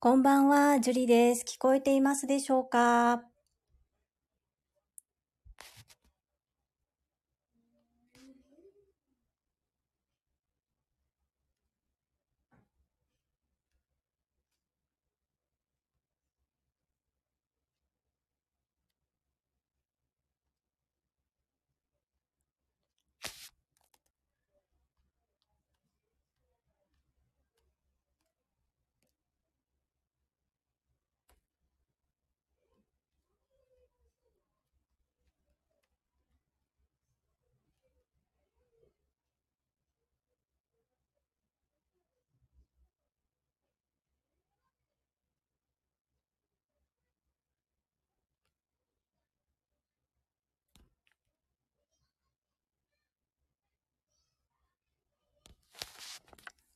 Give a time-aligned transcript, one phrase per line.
[0.00, 1.44] こんばんは、ジュリです。
[1.44, 3.24] 聞こえていますでしょうか？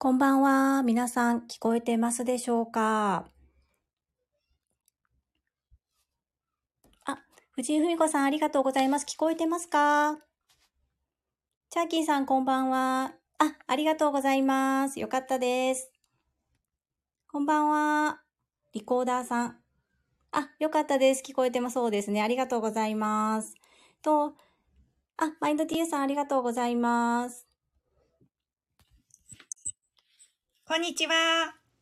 [0.03, 0.83] こんばんは。
[0.83, 3.25] 皆さん聞こえてますでしょうか？
[7.05, 7.19] あ、
[7.53, 9.06] 藤井文子さんありがとうございます。
[9.06, 10.19] 聞こえてますか？
[11.70, 13.12] チャーキーさんこんばんは。
[13.39, 14.98] あ、ありがとうございます。
[14.98, 15.92] よかったです。
[17.30, 18.23] こんばんは。
[18.73, 19.56] リコーダーさん。
[20.33, 21.23] あ、よかったです。
[21.25, 22.23] 聞こえてもそうですね。
[22.23, 23.55] ありがとうございます。
[24.03, 24.34] と、
[25.17, 27.47] あ、マインド T さんありがとうございます。
[30.73, 31.12] こんにちは。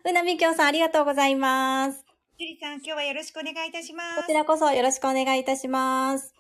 [0.03, 2.05] ふなみきょうさん、ありがとうございます。
[2.39, 4.23] ゆりさん、今日はよろしくお願いいたします。
[4.23, 6.35] こちらこそよろしくお願いいたします。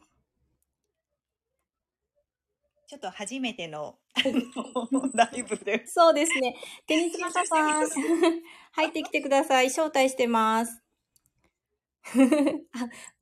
[2.88, 4.00] ちょっと初めての
[5.14, 5.86] ライブで。
[5.86, 6.56] そうですね。
[6.88, 7.86] テニスマカさん、
[8.74, 9.66] 入ってきてください。
[9.66, 10.82] 招待してます。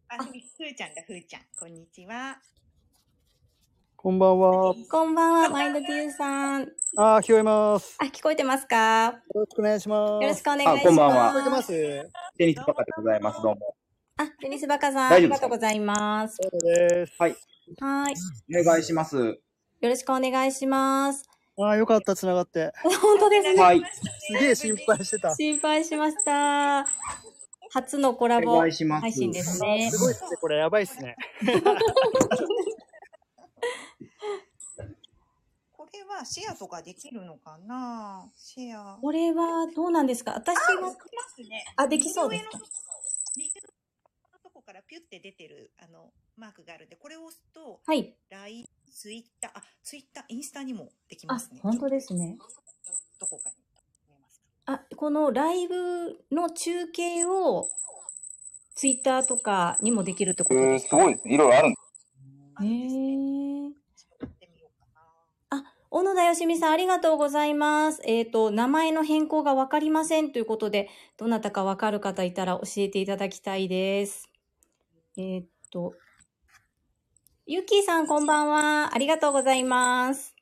[0.08, 1.42] あ、ふーちゃんだ、ふーちゃん。
[1.54, 2.40] こんにちは。
[4.08, 4.74] こんばんは。
[4.90, 6.62] こんばんは、マインドティーさん。
[6.96, 7.94] ああ、聞こえます。
[8.00, 9.20] あ、聞こえてますか？
[9.34, 10.12] よろしくお願いします。
[10.12, 10.86] よろしくお願いします。
[10.86, 11.28] こんばんは。
[11.28, 12.10] 聞こえてます？
[12.38, 13.42] テニスバカでございます。
[13.42, 13.76] どうも。
[14.16, 16.38] あ、テニスバカさん、ありがとうございます。
[16.40, 17.12] そうです。
[17.18, 17.36] はい。
[17.80, 18.14] はい。
[18.58, 19.18] お願いします。
[19.18, 19.36] よ
[19.82, 21.28] ろしくお願いします。
[21.58, 22.72] ああ、よかった、繋がって。
[22.84, 23.62] 本当ですね。
[23.62, 23.82] はい。
[24.20, 25.34] すげえ心配してた。
[25.34, 26.86] 心配しました。
[27.74, 28.88] 初のコラボ配信
[29.30, 29.90] ですね。
[29.92, 31.14] すごいっすね、これやばいっすね。
[35.92, 38.30] れはシェアとかできるのかな？
[38.36, 38.98] シェア。
[39.00, 40.32] これはどうなんですか？
[40.32, 40.58] 私は。
[40.58, 40.94] できま
[41.34, 41.64] すね。
[41.76, 42.50] あ、できそうですか？
[43.36, 43.50] 右
[44.32, 48.14] のとこからピュって出てる、あの、マークがあるんで、これを押すと、はい。
[48.30, 51.60] LINE、ツイッター、あ、ツイッター、インスタにもできますね。
[51.62, 52.36] あ、本当ですね。
[53.20, 53.56] どこかに
[54.08, 54.72] 見えますか？
[54.72, 57.68] あ、このライブの中継を、
[58.74, 60.98] ツイッターとかにもできるってことですか？
[60.98, 61.34] えー、すごい。
[61.34, 62.64] いろいろあるんです。
[62.64, 63.77] へえー。
[65.90, 68.02] 小野田よしみさん、ありがとうございます。
[68.04, 74.28] えっ、ー、と、名前の変更がわかりませんということで、どなたかわかる方いたら教えていただきたいです。
[75.16, 75.94] えっ、ー、と、
[77.46, 78.94] ゆきーさん、こんばんは。
[78.94, 80.36] ありがとうございます。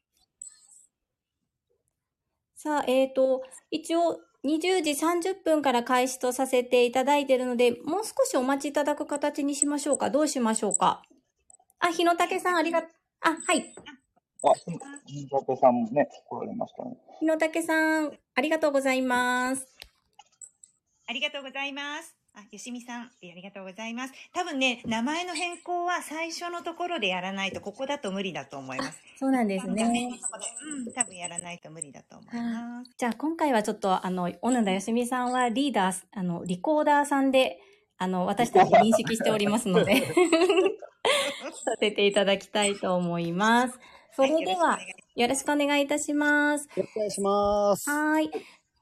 [2.56, 10.10] さあ、えっ、ー、と、一応、20時30分から開始とさせていただいているので、もう少しお待ちいただく形にしましょうか。
[10.10, 11.02] どうしましょうか。
[11.78, 12.82] あ、日野武さん、ありが、
[13.20, 13.72] あ、はい。
[14.44, 14.52] あ、
[15.06, 16.96] 日野武さんもね、来られましたね。
[17.20, 19.66] 日野武さん、ありがとうございます。
[21.08, 22.16] ありがとうございます。
[22.34, 24.14] あ、よしみさん、ありがとうございます。
[24.34, 29.00] 多分ね、名前の変更は最初のところでやらないと、ここだと無理だと思います。
[29.18, 30.10] そうなんですね。
[30.62, 32.90] うん、多分やらないと無理だと思います。
[32.98, 37.58] じゃあ、今回はちょっと、あの、小野田よしみさんはリーダー、あの、リコーダーさんで、
[37.96, 40.02] あの、私たち認識しておりますので、
[41.64, 43.78] させていただきたいと思います。
[44.16, 44.78] それでは、
[45.14, 46.66] よろしくお願いいたします。
[46.74, 47.90] よろしくお願いします。
[47.90, 48.30] はい。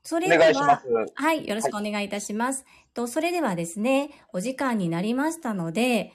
[0.05, 0.81] それでは、
[1.13, 2.63] はい、よろしくお願いいたします。
[2.63, 6.13] はい、とそれではですね、お時間になりましたので、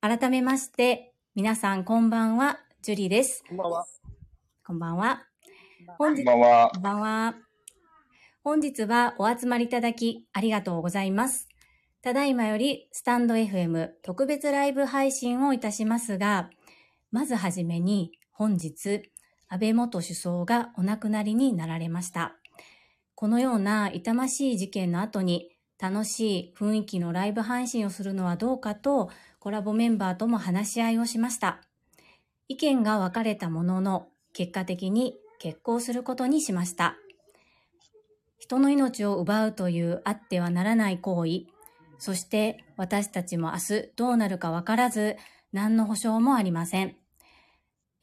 [0.00, 3.42] 改めまして、皆さんこんばんは、ジュリです。
[3.48, 3.86] こんばんは。
[4.64, 5.22] こんばんは。
[5.98, 6.70] 本日こんばんは。
[6.72, 7.34] こんばんは。
[8.44, 11.48] 本日はお集まりいただきありがとうございます。
[12.00, 16.48] ただいまよりスタンド FM 特別ライブ配信をいたしますが、
[17.10, 18.12] まずはじめに
[18.42, 19.12] 本日、
[19.48, 22.34] 安倍元首相がお亡くなりになられました。
[23.14, 31.60] このような痛ましい事件の後に楽しい雰囲気のライブ配信をするのはどうかとコラボメンバーとも話し合いをしました。
[32.48, 36.96] 意見が分かれたものの結果的に決行することにしました。
[38.38, 41.46] 人の命を奪うというあってはならない行為、
[42.00, 45.16] そして私たちも明日どうなるか分からず
[45.52, 46.96] 何の保証もありません。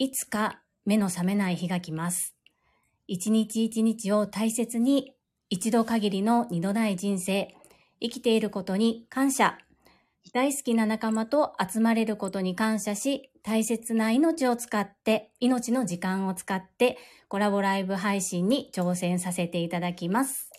[0.01, 2.33] いつか目の覚めない日が来ます。
[3.05, 5.13] 一日一日を大切に、
[5.49, 7.53] 一度限りの二度ない人生、
[7.99, 9.57] 生きていることに感謝。
[10.31, 16.97] 大好きな仲間と集まれることに感謝し、大切な命を使って、命の時間を使って、
[17.27, 20.49] コラボライブ配信に挑戦させていただきます。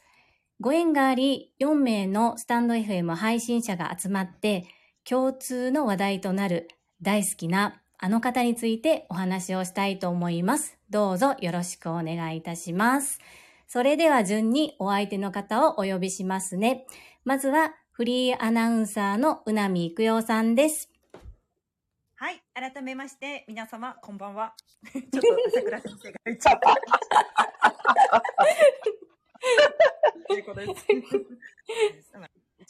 [0.61, 4.67] ご縁があり、4名のスタンド FM 配信者が集まって、
[5.09, 6.69] 共通の話題となる
[7.01, 10.79] 大好きなあの方についてお話をしたいと思います。
[10.89, 13.21] どうぞよろしくお願いいたします。
[13.67, 16.87] それでは順にお相手の方をお呼びしますね。
[17.27, 20.89] まずはフリーアナウンサーのうなみいくようさんです。
[22.17, 22.43] はい。
[22.55, 24.55] 改めまして、皆様、こんばんは。
[24.91, 25.21] ちょっと、
[25.53, 28.23] 桜先生が言っちゃった。
[30.27, 30.87] ということです。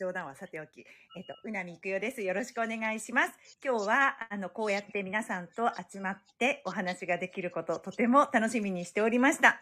[0.01, 2.23] 冗談はさておき、えっと、うなみいくよです。
[2.23, 3.33] よろしくお願いします。
[3.63, 9.61] 今日は、あの、こうやって皆さんと集まってお話ができること、とても楽しみにしておりました。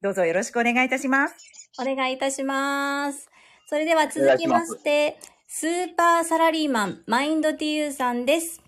[0.00, 1.34] どうぞよろしくお願いいたします。
[1.78, 3.28] お願いいたします。
[3.66, 8.62] それでは続きまして、スーパーサラリーマン、マインド TU さんです。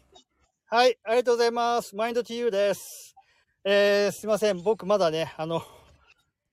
[0.66, 1.96] はい、ありがとうございます。
[1.96, 3.14] マインド TU です。
[3.64, 4.62] えー、すいません。
[4.62, 5.62] 僕まだね、あの、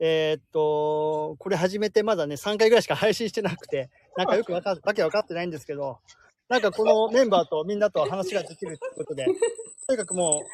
[0.02, 3.90] えーっと、これ始めてまだね、3回ぐらいしか配信してなくて、
[4.20, 6.00] なんかよくわか、わけわかってないんですけど、
[6.50, 9.24] なんかこのメンバーとみんなと話ができるってことで、
[9.88, 10.46] とにかくもう、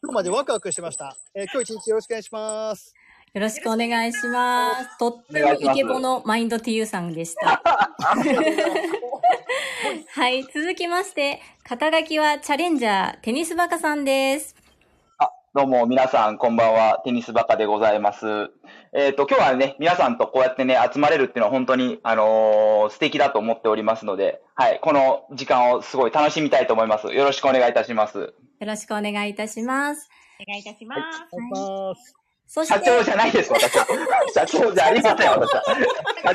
[0.00, 1.16] 今日までワクワクしてました。
[1.34, 2.94] えー今日一日よろしくお願いします。
[3.34, 4.96] よろしくお願いします。
[4.98, 7.60] とってもイケボのマインド TU さんでした。
[10.12, 14.54] はい、続きまして、肩書きはチャレンジャー、テニスバカさんです。
[15.52, 17.00] あ、どうも皆さんこんばんは。
[17.04, 18.26] テニスバカでございます。
[18.92, 27.08] えっ、と、今日はね、皆さんとこうやってね、集まれるっていうのは本当に、あのー素敵だと思っておりますので、はい、この時間をすごい楽しみたいと思います。
[27.08, 28.18] よろしくお願いいたします。
[28.18, 30.08] よろしくお願いいたします。
[30.40, 31.24] お願いいたします。
[31.32, 32.19] お願いします。
[32.52, 33.86] そして、社長じゃないです、私は。
[34.34, 35.62] 社長じゃありません、私は。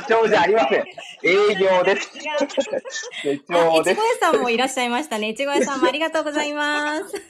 [0.08, 0.84] 長じゃありません。
[1.22, 2.10] 営業です。
[2.18, 4.02] 社あ、長ですいちご。
[4.02, 5.28] 屋さんもいらっしゃいましたね。
[5.28, 7.12] いちご屋さんもありがとうございます。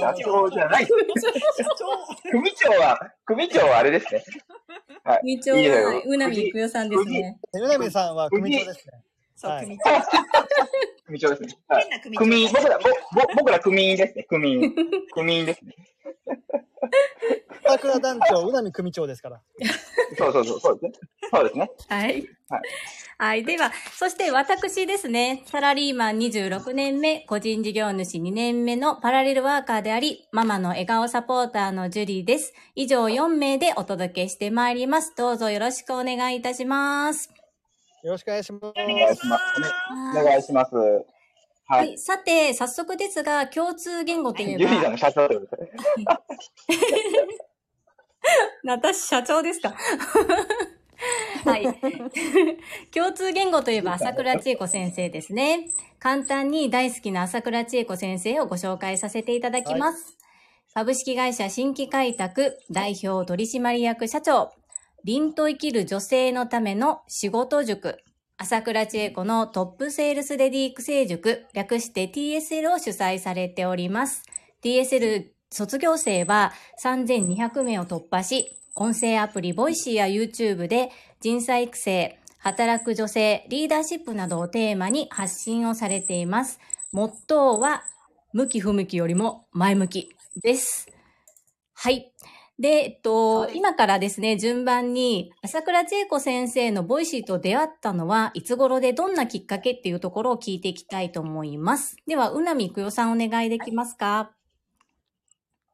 [0.00, 0.88] 社長じゃない。
[2.28, 4.24] 組長は、組長はあれですね。
[5.04, 5.20] はい。
[5.20, 7.38] 組長は、うなみいくよさんですね。
[7.52, 8.94] うなみさんは組長ですね。
[9.36, 9.84] そう、はい組長。
[11.10, 11.58] 組長ですね。
[11.68, 12.24] はい変な組長。
[12.24, 12.78] 組員、僕ら、
[13.36, 14.22] 僕ら組員ですね。
[14.24, 14.74] 組員。
[15.12, 15.74] 組員ですね。
[17.66, 19.40] 桜団長、うなみ組長ですから。
[20.16, 20.92] そうそうそう、そうですね。
[21.32, 21.70] そうですね。
[21.88, 22.06] はい。
[22.08, 22.26] はい。
[23.18, 23.44] はい。
[23.44, 32.54] では、そして私ですね、サラリーマン26年目、個人事業主2年目のパラレルワーカーであり、ママの笑顔サポーターのジュリーです。
[32.74, 35.14] 以上4名でお届けしてまいります。
[35.16, 37.39] どうぞよろしくお願いいたします。
[38.02, 38.64] よろしくお願いします。
[38.64, 39.42] お願いします。
[40.18, 40.74] お願いします。
[40.74, 41.04] は
[41.66, 41.98] はいい。。
[41.98, 45.36] さて、早速ですが、共通言語といえゆりさん社長で。
[48.64, 49.74] 私社長ですか？
[51.44, 51.64] はい。
[52.92, 55.68] 共通言語といえば朝倉千恵子先生ですね。
[55.98, 60.16] 簡単に大好きな朝倉千恵子先生をご紹介させていただきます。
[60.74, 64.52] 株式会社新規開拓代表取締役社長、
[65.04, 67.98] 凛と生きる女性のための仕事塾、
[68.36, 74.22] 朝倉千恵子のトップセールスレディ育成塾、略して TSL を主催されております。
[74.62, 76.52] TSL 卒業生は
[76.82, 80.90] 3200名を突破し、音声アプリ Voicy や YouTube で
[81.20, 86.60] 人材育成、働く女性、リーダーシップなどをテーマに発信をされています。
[86.92, 87.84] モットーは、
[88.32, 90.10] 向き不向きよりも前向き
[90.42, 90.88] です。
[91.74, 92.12] はい。
[92.60, 101.96] で、えっと、今からですね、順番に、朝倉千恵子先生の Voicy と出会ったのは、いつ頃でどんなきっかけっていうところを聞いていきたいと思います。
[102.06, 104.32] では、うなみくよさんお願いできますか、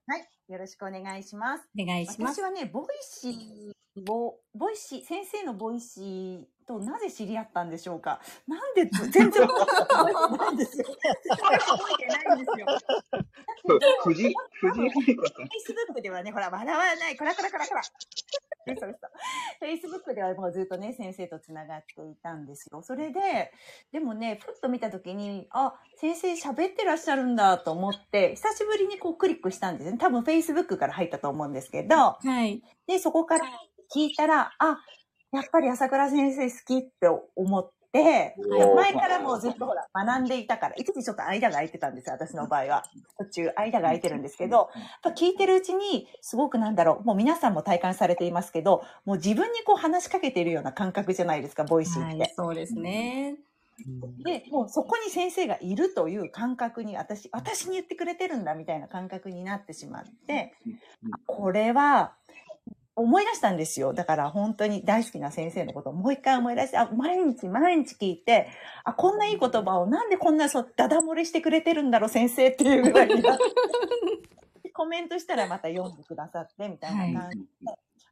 [0.06, 0.28] はい。
[0.46, 1.68] よろしくお願いします。
[1.76, 2.42] お願いします私。
[2.44, 8.20] はね、 Voicy を、 Voicy、先生の Voicy となぜ知り合ったんでしょうか？
[8.48, 10.84] なんで、全然覚えてないんですよ。
[10.84, 10.96] 覚
[11.94, 12.66] えてないんですよ。
[14.02, 14.88] 藤井、藤井。
[14.90, 17.82] フェイスブックではね、ほら、笑わない、こらこらこらこら。
[18.68, 18.96] 嘘嘘。
[19.60, 22.82] フェイスブックではもうずっとね、先生とつながっていたんですよ。
[22.82, 23.52] それで、
[23.92, 29.98] でもね、ふっと見たときに、あ、先生喋ってらっしゃるんだと思って、久しぶりにこうクリックしたんですね。
[29.98, 32.60] 多分フェイスブックから入ったと思うんですけど、はい。
[32.88, 33.44] で、そこから
[33.96, 34.78] 聞いたら、あ、
[35.32, 38.34] やっぱり朝倉先生好きって思って、
[38.76, 42.84] 前からもうずっとほら、学んでいたから、一時ちょっと間が空いてたんですよ、私の場合は。
[43.18, 44.66] 途中、間が空いてるんですけど、やっ
[45.02, 52.18] ぱ聞いてるうちに、すごくなんだろう、もう皆さんも体感されていますけど、もう自分にこう話しかけているような感覚じゃないですか、 Voicy って。
[52.18, 53.36] はい、そうですね。
[54.24, 60.54] で、もうそこに先生がいるという感覚に、私、私に言ってくれてるんだみたいな感覚になってしまって、
[61.12, 62.14] あこれは、
[62.96, 63.92] 思い出したんですよ。
[63.92, 68.48] だから本当に大好きな先生のことをもう一回思い出して、あ、毎日毎日聞いて、
[68.84, 73.44] あ、こんないい言葉をなんでこんなそう、ダダ漏れしてくれてるんだろう、先生っていうぐらいになって。
[74.72, 77.46] コメントしたらまた読んでくださって、みたいな感じで。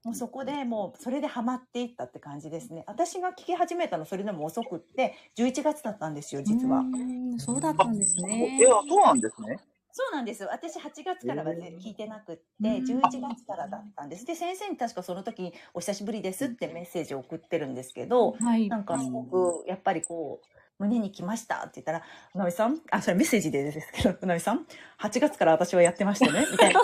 [0.04, 2.84] もうそこでもうそれでハマっていったって感じですね。
[2.86, 6.80] 私が聞き始めたのそれでも遅くって11月だったんですよ実は。
[6.80, 8.60] うんそうだったんですねい。
[8.60, 9.58] や、そうなんですね。
[9.96, 10.48] そうなんですよ。
[10.50, 14.26] 私8月からは全聞いてなくって、うん11月からだったんです。
[14.26, 18.68] で、先生に確かその時にお久しぶりですってメッセージを送ってるんですけど、はい。
[18.68, 20.46] なんかすごくやっぱりこう、
[20.80, 22.02] 胸に来ましたって言ったら、
[22.34, 24.66] うなみさん、あ、それメッセージでですけど、うなみさん、
[25.00, 26.80] 8月から私はやってましたね、 みたいな。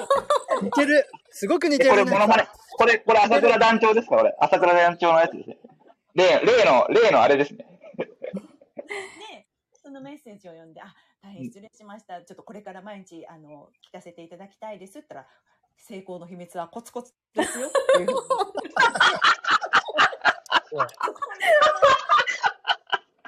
[0.62, 1.04] 似てる。
[1.30, 2.46] すごく似てえこれ、る、モノマネ。
[2.78, 4.36] これ、これ、朝倉団長ですかこれ。
[4.38, 5.58] 朝倉団長のやつですね。
[6.14, 7.66] 例、例の、例のあれですね。
[7.96, 9.48] で、
[9.82, 12.22] そのメッセージを読んで、あ、大変失礼しました。
[12.22, 15.26] ちょっとこれから毎日、あの、聞かせていただきたいですったら、
[15.76, 18.18] 成功の秘密はコツコツですよっていうふうに。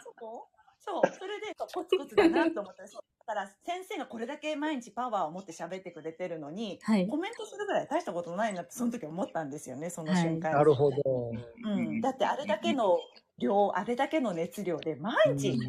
[0.03, 0.49] そこ？
[0.79, 2.83] そう、それでコツコツだなと思った。
[2.83, 2.89] だ
[3.27, 7.17] から先生がこれだけ毎日パワーを持って喋ってくれてるのに、はいコ。
[7.17, 10.57] メントするぐらい大したことないなってその時思ったんですよね、その瞬間に。
[10.57, 11.31] なるほど。
[11.65, 12.99] うん、だってあれだけの
[13.39, 15.63] 量、あれだけの熱量で毎日食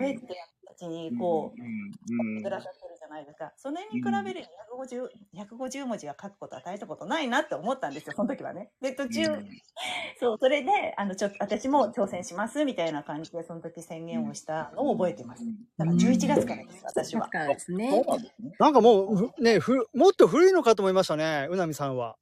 [0.00, 0.34] べてた
[0.76, 3.52] ちにこう、うん、くださってるじゃないですか。
[3.56, 8.70] それに比べるに150、150文字が書くことは大したことないなって思ったんですよ、その時はね。
[8.80, 9.24] で、途中、
[10.20, 15.44] そう、それで、あの、ちょっと、私も挑戦します、みたいな感じで、その時宣言をしたのを覚えてます。
[15.78, 17.22] だから11月からです、私は。
[17.22, 17.90] だからですそうね。
[17.90, 18.52] なんですね。
[18.58, 22.16] なんかもう、ふね、ふ、もっと古いのかと思いましたね、うなみさんは。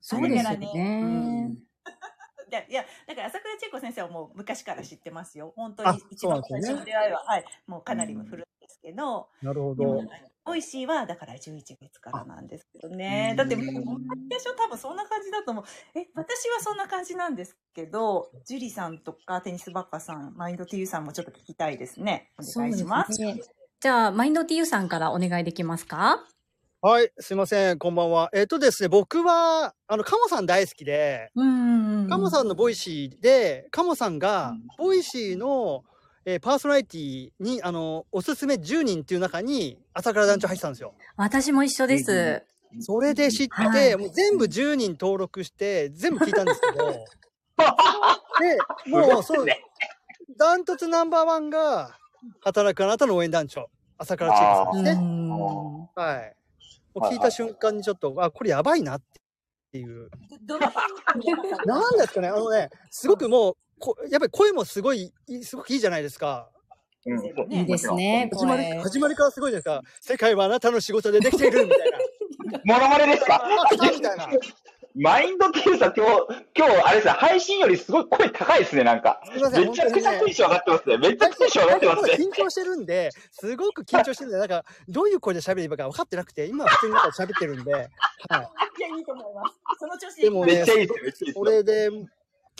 [0.00, 1.56] そうですね。
[2.50, 5.52] いや、いや、だから朝倉千恵子先生はもう昔から知ってますよ。
[5.54, 8.28] 本当あに一番最初の出会いは、はい、もうかなり古いん
[8.60, 10.02] ですけど、なるほど。
[10.44, 13.34] Voicy はだから11月からなんですけどね。
[13.36, 13.66] だってもう
[14.30, 15.64] 最初多分そんな感じだと思う。
[15.94, 22.32] え、私はそんな感じなんですけど、ジュリさんとかテニスバッカさん、マインド TU さんもちょっと聞きたいですね。
[22.38, 23.14] お願いします。
[23.14, 23.40] すね
[23.80, 26.26] じゃあ、マインド TU さんからお願いできますか？
[26.82, 28.30] はい、すいません、こんばんは。
[28.32, 32.08] えっ、とですね、僕は、あの、カモさん大好きで、うん。
[32.08, 35.84] カモさんの Voicy で、カモさんが、 Voicy の、
[36.24, 40.94] えーパーソナリティに、あの、おすすめ10人っていう中に、朝倉団長入ってたんですよ。
[41.16, 42.42] 私も一緒です。
[42.80, 46.86] それで知って、はいもう全部10人登録して、全部聞いたんですけど、
[48.40, 49.46] で、もう、そう、
[50.38, 51.98] ダントツナンバーワンが、
[52.40, 53.68] 働くあなたの応援団長、
[53.98, 55.02] 朝倉千恵子さんうですね。
[55.02, 55.88] ん。
[55.94, 56.39] はい。
[56.94, 59.02] 聞いた瞬間にちょっと、あ、これやばいなっ
[59.72, 60.10] ていう。
[61.66, 66.50] なんですかね、あのね、すごくもう、こやっぱり声もすごい、いすごくいいじゃないですか。
[67.06, 68.78] うんいいですね、始まり、声。
[68.82, 70.12] 始まりからすごいじゃないですか。
[70.12, 71.98] 世界はあなたの仕事でできているみたいな。
[72.64, 73.42] モノマネですか？
[73.42, 74.28] あみたいな。
[74.96, 79.20] マインドさん、今日、今日、あれですね、配信よりすごい声高いですね、なんか。
[79.32, 80.98] すいません、めちゃくちゃテンション上がってますね。
[80.98, 82.12] めちゃ最くちゃテンション上がってますね。
[82.24, 87.84] 緊張してるんで、すごく緊張してるんで、 なんか、どういう声で喋ればいいか分かってなくて、今は普通に喋ってるんで、はい。
[87.86, 89.60] いや、いいと思います。
[89.78, 91.50] その調子でもねめっちゃいいですよ、めっちゃいいですこよ。
[91.52, 91.90] れで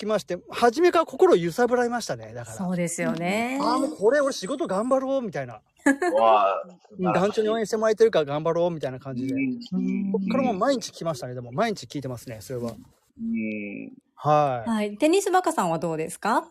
[0.01, 2.57] 来まして、初めから心を揺さぶられましたね、だから。
[2.57, 3.59] そうですよね。
[3.61, 5.61] ああ、もうこれ俺仕事頑張ろう、みたいな。
[6.19, 9.35] わあ団長に応援してもらえてるから頑張ろう、みたいな感じで。
[9.35, 12.73] うんこっからもう毎日来ましたね、でも毎日聞いてますね、それは。
[12.73, 14.71] うんはい。
[14.71, 14.97] はい。
[14.97, 16.49] テニスバカさんはどうですか？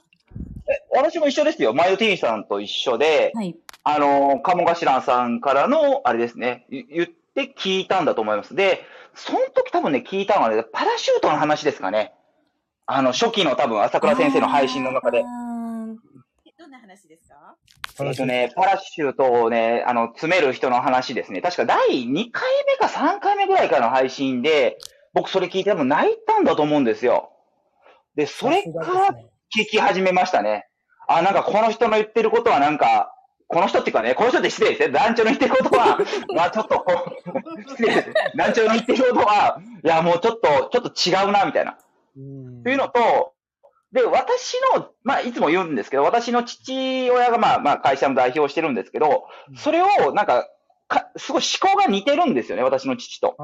[0.96, 1.74] 私も一緒ですよ。
[1.74, 3.56] マイド T さんと一緒で、はい。
[3.84, 8.54] あの、鴨頭さんからの、あれですね、ゆ言って聞いたんだと思います。
[8.56, 8.82] で、
[9.16, 12.14] その時多分ね、聞いたのはね、パラシュートの話ですかね。
[12.92, 17.56] あの、初期の多分、朝倉先生の配信の中でどんな話ですか？
[18.04, 21.42] えっとね、パラシュートをね、あの、詰める人の話ですね。
[21.42, 24.80] 確か第2回目か3回目ぐらいからの配信で、
[25.14, 27.32] 僕それ聞いて多分泣いたんだと思うんですよ。
[28.16, 29.08] で、それから
[29.56, 30.68] 聞き始めましたね。
[31.08, 33.14] あ、なんかこの人の言ってることはなんか、
[33.48, 34.90] この人っていうかね、この人って失礼ですね。
[34.90, 36.00] 団長の言ってることは、
[36.36, 36.86] まあちょっと
[37.70, 38.14] 失礼です。
[38.36, 41.78] 団長の言ってることは、いやもうちょっと、ちょっと違うな、みたいな。
[42.18, 43.34] うんというのと、
[43.92, 49.26] で、私の、まあ、いつも言うんですけど、私の父親が、まあ、まあ、会社の代表をしてるんですけど、
[49.56, 50.48] それを、なんか、
[50.90, 53.36] か、すごい思考が似てるんですよね、私の父と。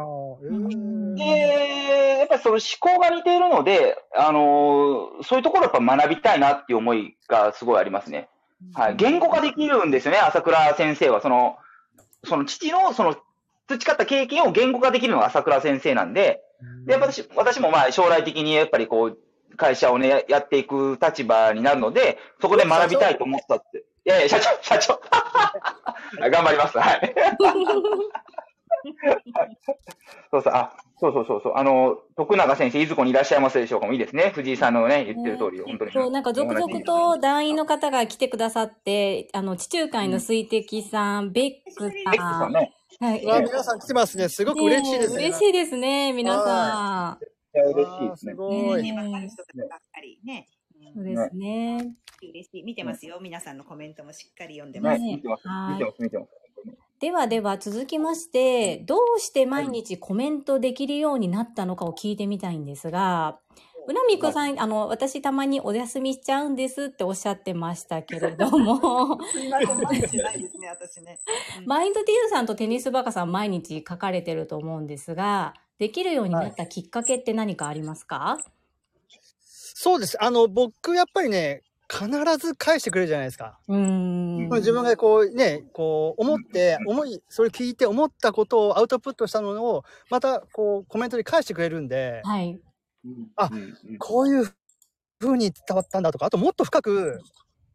[1.16, 8.28] で、やっぱりその思考が似ているので、あのーそういうところをやっぱ学びたいなっていう思いがすごいありますね。
[8.74, 8.96] はい。
[8.96, 11.22] 言語化できるんですよね、朝倉先生は。
[11.22, 11.58] その、
[12.26, 13.16] その父の、その、
[13.68, 16.42] 培った経験を言語化できるのが朝倉先生なんで、
[16.86, 19.18] で、やっぱ私、私もまあ将来的にやっぱりこう、
[19.58, 23.86] 会社をね、ややっていく立場になるので、そこで学びたいと思ったって。
[24.06, 25.02] いやいや、 社長、社長。
[26.30, 26.78] 頑張ります。
[26.78, 27.16] はい。
[30.32, 31.54] そうそう、あ、そうそうそうそう。
[31.56, 34.32] あの、徳永先生、いずこにいらっしゃいますでしょうかもいいですね。
[34.36, 35.92] 藤井さんのね、言ってる通り、本当に。
[35.92, 42.40] そう、なんか続々と団員の方が来てくださって、あの、地中海の水滴さん、ベックベックさん。
[42.40, 42.74] さんね。
[43.00, 44.30] はいうわ、皆さん来てますね。
[44.30, 45.24] すごく嬉しいですね。
[45.28, 47.20] 嬉しいですね、皆さ
[47.56, 48.36] いや嬉しいですねす。
[48.36, 48.84] ごい。
[48.84, 50.48] ねね、わかる人たちばっかりね。
[50.92, 50.94] ん。
[50.94, 51.96] そうですね。
[52.22, 52.64] 嬉しい。
[52.64, 53.20] 見てますよ。
[53.22, 55.02] 皆さんのコメントもしっかり読んでねます。
[55.02, 55.74] 見てますはい。
[55.74, 56.32] 見てます、見てます。
[57.00, 63.40] ではでは続きまして、どうして毎日コメントできるようになったのかを聞いてみたいんですが、
[63.88, 71.20] うなみくさん、あの、私たまにお休みしちゃうんですっておっしゃってましたけれども、 すみません、毎日ないですね、私ね。
[71.60, 78.40] うんマインドティールさんとテニスバカさん毎日書かれてると思うんですが、できるようになったきっかけって何かありますか、
[79.50, 80.22] そうです。
[80.24, 83.60] あの、僕、やっぱりね、必ず返してくれるじゃないですか。
[83.68, 84.50] うーん。
[84.50, 92.60] 自分がこうね、こう思って、思い、それ聞いて思ったことをアウトプットしたのを、またこうコメントに返してくれるんで、はい。
[93.36, 93.50] あ
[94.00, 94.54] こういう
[95.20, 97.22] 風に伝わったんだとか、あともっと深く、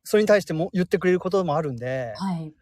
[0.04, 2.52] それに対しても言ってくれることもあるんで、はい。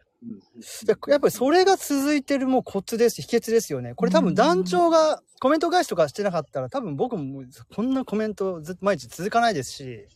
[0.84, 3.94] でやっぱりそれが続いてるもうコツです、秘訣ですよね。
[3.94, 7.44] これ多分団長がコメント返しとかしてなかったら、多分僕も
[7.74, 10.08] こんなコメントずっと毎日続かないですし、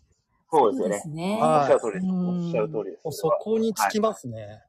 [0.51, 1.09] そうですよねそうです。
[1.09, 1.39] ね。
[1.41, 2.07] はいおっしゃる通りです。
[2.07, 3.19] うんおっしゃる通りです。
[3.19, 4.63] そこにつきますね。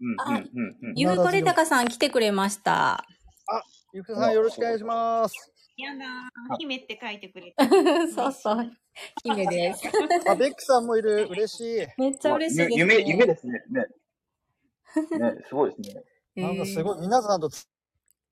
[0.00, 0.94] うんうんうんうん。
[0.94, 3.06] ゆうこれたかさん来てくれました。
[3.92, 5.52] ゆくさんよろしくお願いします。
[5.76, 7.54] やだー、姫って書いてくれて。
[8.14, 8.72] そうそう。
[9.24, 9.82] 姫です。
[10.28, 11.26] あ、ベックさんもいる。
[11.30, 11.86] 嬉しい。
[11.98, 12.76] めっちゃ嬉しいです、ね。
[12.76, 13.62] 夢、夢ですね。
[13.70, 13.86] ね。
[15.18, 16.02] ね、すごいですね。
[16.42, 17.66] なんかすごい、皆さんとつ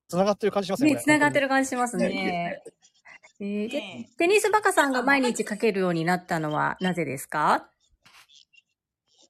[0.09, 0.95] つながってる感じしますね。
[0.95, 1.43] ね、繋がってる。
[1.43, 2.63] る感じしますねね。
[3.41, 7.69] えーでねテニスバカさんが毎日書けるようになったのはなぜですか？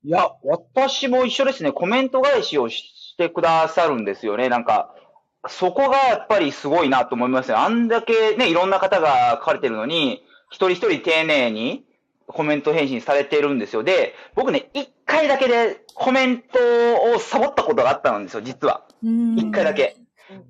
[0.04, 1.72] いや、私も一緒ですね。
[1.72, 4.50] コメント返しをしてくださるんですよね。
[4.50, 4.94] なんか、
[5.48, 7.58] そこがやっぱりすごいなと思いますよ。
[7.58, 11.84] あんだけね、いろんな方が書かれてるのに、一人一人丁寧に
[12.26, 13.82] コメント返信されてるんですよ。
[13.82, 16.58] で、僕ね、一回だけでコメント
[17.14, 18.84] をサボったことがあったんですよ、実は。
[19.02, 19.74] 一回だ。
[19.74, 19.96] け。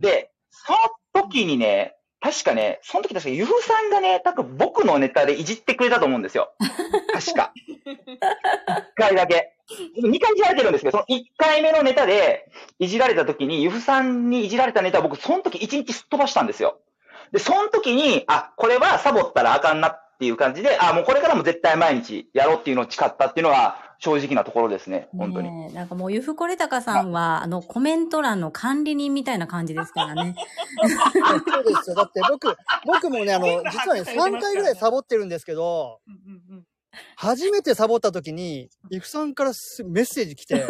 [0.00, 6.54] で、その時にね、確かね、その時確かゆふさんがね、なんか僕のネタでいじってくれたと思うんですよ。
[7.12, 7.52] 確か。
[7.84, 8.08] 一
[8.96, 9.52] 回だけ。
[10.02, 16.78] 二回いじられてるんですけど、その一回目のネタでいじられた時に、ゆふさんにいじられたネタを僕、その時一日すっ飛ばしたんですよ。
[17.30, 25.08] で、その時に、あ、これはサボったらあかんなっていう感じで、あ、もうこれからも絶対毎日やろうっていうのを誓ったっていうのは正直なところですね。
[25.16, 25.72] 本当に。
[25.74, 30.34] なんかもうゆふこれたかさんは、あの、コメント欄の管理人みたいな感じですからね。
[31.46, 31.96] そうですよ。
[31.96, 36.00] だって僕、僕もね、あの、実はね、3回ぐらいサボってるんですけど、
[37.16, 40.64] 初めてサボった時に、イフさんからすメッセージ来て、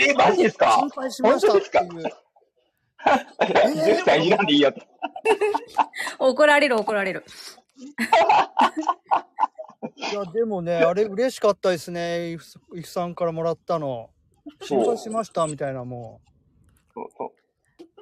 [0.00, 0.72] え、マジですか？
[0.78, 2.02] 心配しましたっていう。
[3.84, 4.72] 絶対いじらんでいいよ。
[6.18, 7.24] 怒られる怒られる。
[9.96, 12.32] いや、でもね、あれ嬉しかったですね。
[12.32, 14.10] イフイフさんからもらったの。
[14.62, 16.20] 心配しましたみたいなも
[16.94, 17.38] そうそう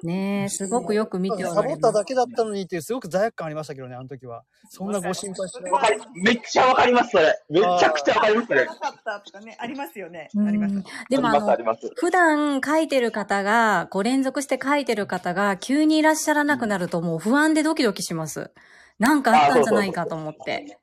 [0.03, 1.37] ねえ、すごくよく見う。
[1.37, 1.63] ておサ。
[1.63, 4.43] ボっただけだったのにっていうすごく罪悪感ありましたけどね、あの時は。
[4.69, 7.33] そんなご心配しないわかり、めっちゃわかります、それ。
[7.49, 8.65] めちゃくちゃわかります、それ。
[8.65, 10.29] なかったとかね、ありますよね。
[10.35, 10.75] うんあります。
[11.09, 11.29] でも。
[11.95, 18.51] 普段書いてる方が、こう連続して書いてる方が、急にいらっしゃらなくなるともう不安でドキドキします。
[18.99, 20.77] なんかあったんじゃないかと思って。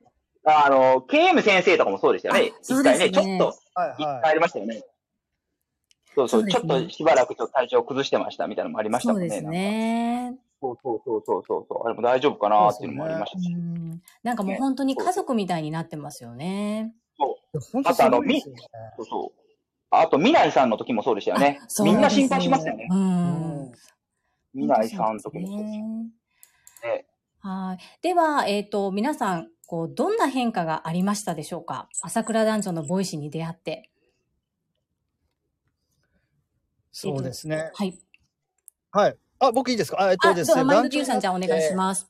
[0.45, 2.53] あの、KM 先生とかもそうでしたよね。
[2.53, 3.55] あそう一回ね、ちょっと、
[3.97, 4.83] 一回ありましたよね。
[6.15, 9.29] そうそう、そうですねちょっとしばらくちょっと体調崩してましたみたいなのもありましたもんね。
[9.29, 10.37] そうですね。
[10.61, 11.85] そうそうそうそうそうそう。
[11.85, 13.51] あれも大丈夫かなっていうのもありましたし。
[13.51, 16.93] うんなんかもう本当に家族みたいになってますよね。
[17.17, 17.21] い。
[17.71, 18.61] 本当すごいですよね。
[18.97, 19.45] そうそう。
[19.91, 21.65] あと、みないさんの時もそうでしたよねあ。
[21.67, 22.87] そうみんな心配しますよね。
[22.89, 23.71] うん。
[24.53, 25.71] みないさんの時もそうです。
[25.71, 25.79] ね
[26.83, 27.05] ね
[27.39, 27.77] はい。
[28.01, 31.89] では、えっ、と、皆さん、こう、どんな変化がありましたでしょうか？
[32.01, 33.89] 朝倉団長の Voicy に出会って。
[36.91, 37.71] そうですね。
[37.73, 37.99] はい。
[38.91, 39.17] はい。
[39.39, 40.01] あ、僕いいですか？
[40.01, 40.55] あ、えっあ、とですね。
[40.55, 42.09] では、マインド Q さん、じゃあお願いします。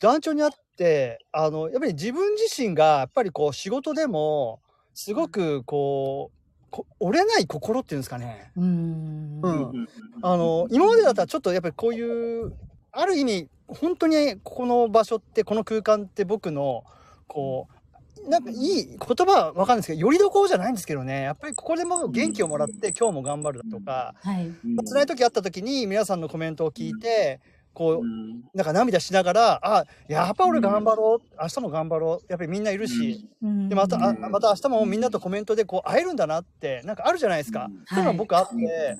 [0.00, 4.60] 団長に会って、あの、やっぱり自分自身が、やっぱりこう、仕事でも、
[4.94, 8.50] すごくこう、こ折れない心っていうんですかね。
[8.56, 9.40] うーん。
[9.42, 9.88] うんうん
[10.20, 12.52] あの、今までだったらちょっとやっぱりこういう、
[12.90, 16.84] ある意味、本当にここの場所って、この空間って僕の、
[17.26, 24.46] こう、なんかいい言葉はわかんないですけど、よりどころじゃないんですけどね、やっぱりここでも元気をもらって、今日も頑張るだとか、はい。
[24.46, 27.40] うん辛い時あった時に皆さんのコメントを聞いて、
[27.74, 28.42] こう、うん。
[28.54, 33.28] なんか涙しながら、あ、やっぱ俺頑張ろう、明日も頑張ろう、やっぱりみんないるし、
[33.68, 37.66] で、また、あまた明日もみんなとコメントでこう会えるんだなって、なんかあるじゃないですか。
[37.70, 37.84] うん。
[37.86, 38.96] そういうのが僕あって、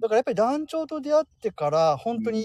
[0.00, 2.44] だからやっぱり団長と出会ってから、本当に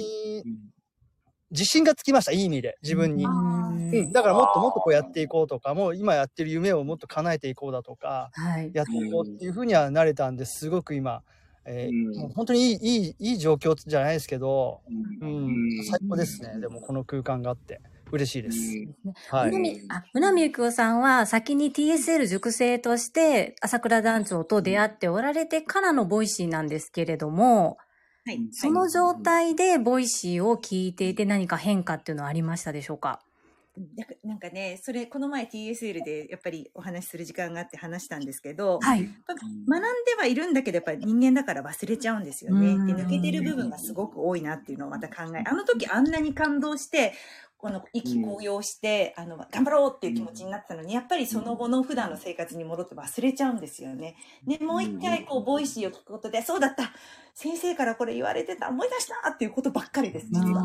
[1.54, 3.26] 自信がつきました、いい意味で、自分に。
[3.26, 8.72] うん、だからもっともっとこうやっていこうとか、もう今やってる夢をもっと叶えていこうだとか、はい。
[8.74, 11.22] やっていこうっていうふうにはなれたんですごく今、
[11.66, 14.82] えーうんもう本当にいい、いい、いい状況じゃないですけど、
[15.22, 16.60] う、うん最高ですね。
[16.60, 18.60] でもこの空間があって、嬉しいです。
[19.30, 19.52] はうい。
[19.52, 27.78] なみあ、うなみゆきおさんは先に TSL 塾生として朝倉団長と出会っておられてからの Voicy なんですけれども、
[28.26, 28.48] はい。
[28.52, 33.22] その状態で Voicy を聞いていて何か変化っていうのはありましたでしょうか？
[33.76, 39.00] なんかなんかね、それ、この前 TSL でやっぱりお話しする時間があって話したんですけど、はい。
[39.00, 42.68] 学んではいるんだけど、やっぱり人間だから忘れちゃうんですよね。
[42.68, 47.14] うんで、抜けてる部分がすごく多いなっていうのをまた考え、あの時あんなに感動して、
[47.64, 54.18] この意気高揚して、あの、頑張ろうっていう気持ちになってたのに、やっぱりその後の普段の生活に戻って忘れちゃうんですよね。
[54.46, 56.92] で、もう一回こう、 Voicy を聞くことで、そうだった
[57.34, 60.62] 先生からこれ言われてた思い出したっていうことばっかりです、実は。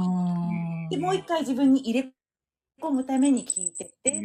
[0.91, 2.09] で、もう一回自分に入れ
[2.83, 4.21] 込むために聞いてって、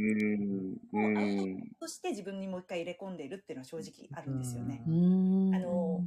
[1.79, 4.81] そして自分にもう一回入れ込んでいるっていうのは正直あるんですよね。
[4.87, 6.01] あの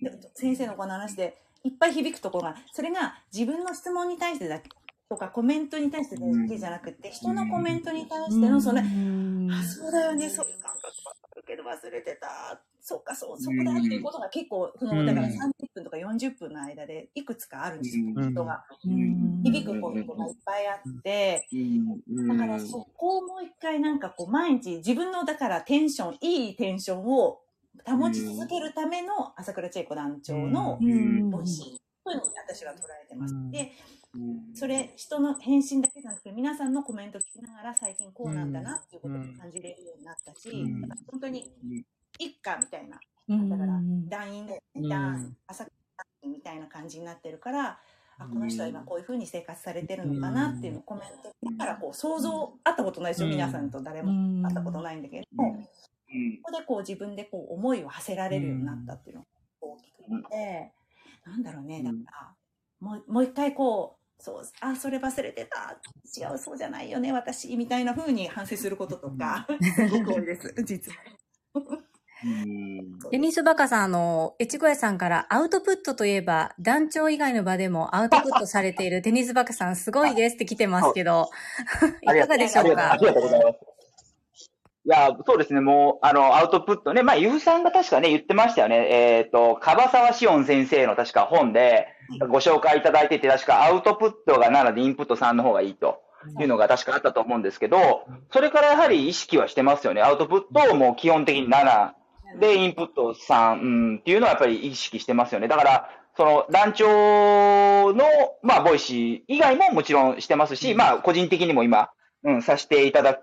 [0.00, 4.68] で先生のこの話でいっぱい響くところがそれが自分の質問に対してだけ
[5.08, 9.50] とかコメントに対してだけじゃなくて人のコメントに対してのそれ、うん。
[9.50, 12.60] あそうだよねそういう感覚はあるけど忘れてた。
[12.86, 15.32] そうかそうそこだっていうことが結構そのだから30
[15.74, 18.30] 分とか40分の間でいくつかあるんですよ、うん。
[18.30, 18.66] 人が。
[18.84, 19.42] うん。
[19.42, 21.48] 響くポイントがいっぱいあって。
[22.28, 27.40] だからそこをもう一回なんかこう毎日自分のだからテンション、いいテンションを
[27.86, 31.30] 保ち続けるための朝倉千恵子団長のうん。
[31.30, 31.64] Voicy
[32.04, 33.34] というのに私は捉えてます。
[33.34, 33.50] うん。
[33.50, 33.72] で、
[34.54, 40.80] それ人の返信だけじゃなくて皆さんのコメント聞きながら最近こうなんだなっていうことを感じれるようになったし、うん。
[40.82, 41.50] だから本当に
[42.18, 43.48] 一家みたいな、うん。
[43.48, 43.72] だから
[44.08, 44.88] 団員で、うん。
[44.88, 45.66] 団朝
[46.24, 47.78] みたいな感じになってるから、
[48.18, 54.46] あこの人は今こういう風に生活されてるのかなっていうのをコメントだからこう想像あったことないですよ、うん皆さんと誰も。
[54.46, 55.62] 会ったことないんだけども、こ
[56.42, 59.26] こでこう自分でこう思いを馳せられるようになったっていうのが
[59.60, 60.72] 大きくて、
[61.26, 61.82] なんだろうね。
[61.82, 62.34] だから
[62.80, 65.78] もうもう一回こうそうあそれ忘れてた
[66.18, 70.98] 違うそうじゃないよね私みたいな風に反省することとかすごく多いです 実は。
[73.10, 81.28] デニスバカさん、あの、越後屋さんからアウトプットといえば、団長以外の場でもアウトプットされている テニスバカさん、すごいですって来てますけど、
[82.02, 82.92] いかがでしょうか？
[82.92, 83.58] ありがとうございます。
[84.86, 88.86] いや、そうですね、もう、あの、アウトプットね、まあ、ゆうさんが確かね、言ってましたよね。
[88.90, 91.88] えっ、と、樺沢志音先生の確か本で、
[92.28, 96.00] ご紹介いただいてて、確かアウトプットが7でインプット3の方がいいと
[96.40, 100.02] いうのが確かあったと思うんですけど、それからやはり意識はしてますよね。
[100.02, 101.92] アウトプットをもう基本的に7
[102.38, 105.48] で、インプット3、うん、っていうのはやっぱり意識してますよね。
[105.48, 106.86] だから、その団長
[107.92, 108.04] の、
[108.42, 111.90] まあ、ボイシー以外ももちろんしてますし、まあ、個人的にも今、
[112.22, 113.20] うん、させていただ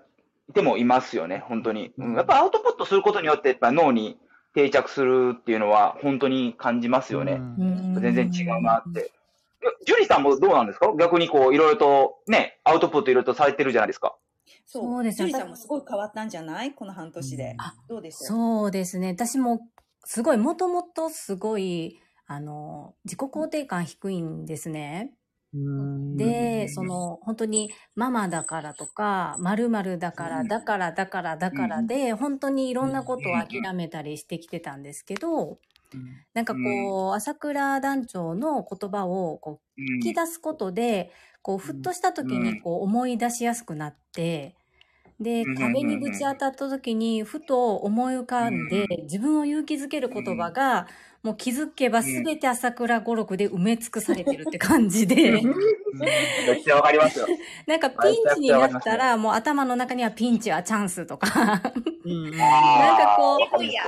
[0.50, 1.92] いてもいますよね、本当に。
[1.98, 4.18] うん、やっぱアウトプットすることによって、やっぱ脳に
[4.54, 7.40] 定着するっていうのは、本当に感じますよね。
[8.00, 9.10] 全然違うなって。
[9.86, 10.92] ジュリさんもどうなんですか？
[10.98, 14.16] 逆にこう、いろいろとね、アウトプットいろいろとされてるじゃないですか。
[14.66, 16.72] そうですねジュリさんもすごい変わったんじゃない？
[16.72, 17.54] この半年で。
[17.58, 19.08] あどうですそうですね。
[19.08, 19.60] 私も、
[20.04, 25.12] すごい、もともとすごい、あの、自己肯定感低いんですね。
[26.14, 35.58] で、その、本当にママだからとか、〇〇だから、だから、だから、だからで、本当にいろんなことを諦めたりしてきてたんですけど、
[36.34, 41.12] なんかこう、朝倉団長の言葉をこう聞き出すことで、
[41.42, 44.56] こう、ふっとした時にこう思い出しやすくなって、
[45.20, 45.54] で、うん。
[45.54, 50.86] 壁にぶち当たった時に、ふと思い浮かんで、自分を勇気づける言葉が、
[51.22, 55.30] もう気づけば全て朝倉語録で埋め尽くされてるって感じで、
[55.94, 57.26] めっちゃわかりますよ。
[57.64, 63.38] なんかピンチになったら、もう頭の中にはピンチはチャンスとか、 なんかこう、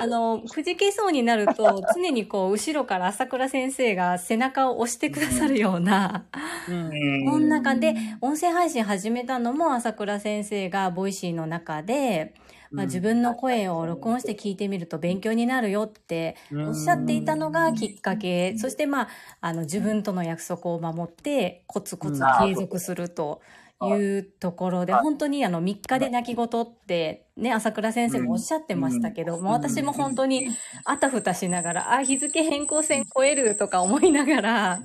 [0.00, 6.26] あの、くじけそうになると、常にこう、後ろから朝倉先生が背中を押してくださるような、
[6.68, 12.32] こんな感じで、音声配信始めたのも朝倉先生がボイシーの中で、
[12.74, 18.56] まあ、自分の声を録音して聞いてみると勉強になるよっておっしゃっていたのがきっかけ。
[18.58, 19.08] そしてまあ、
[19.40, 23.40] あの自分との約束を守ってコツコツ継続すると
[23.82, 30.48] いうところで、本当にあの3日で泣き言ってね、朝倉先生もおっしゃってましたけども、私も本当に
[30.84, 34.82] あたふたしながら、あ、日付変更線超えるとか思いながら、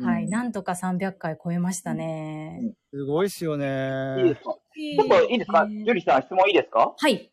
[0.00, 2.72] はい、なんとか300回超えましたね。
[2.92, 3.56] すごいっすよ
[4.14, 4.34] いいねで。
[4.34, 4.56] すか？
[4.96, 5.66] ちょっといいですか？
[5.68, 6.94] ジュリさん質問いいですか？
[6.96, 7.30] はい。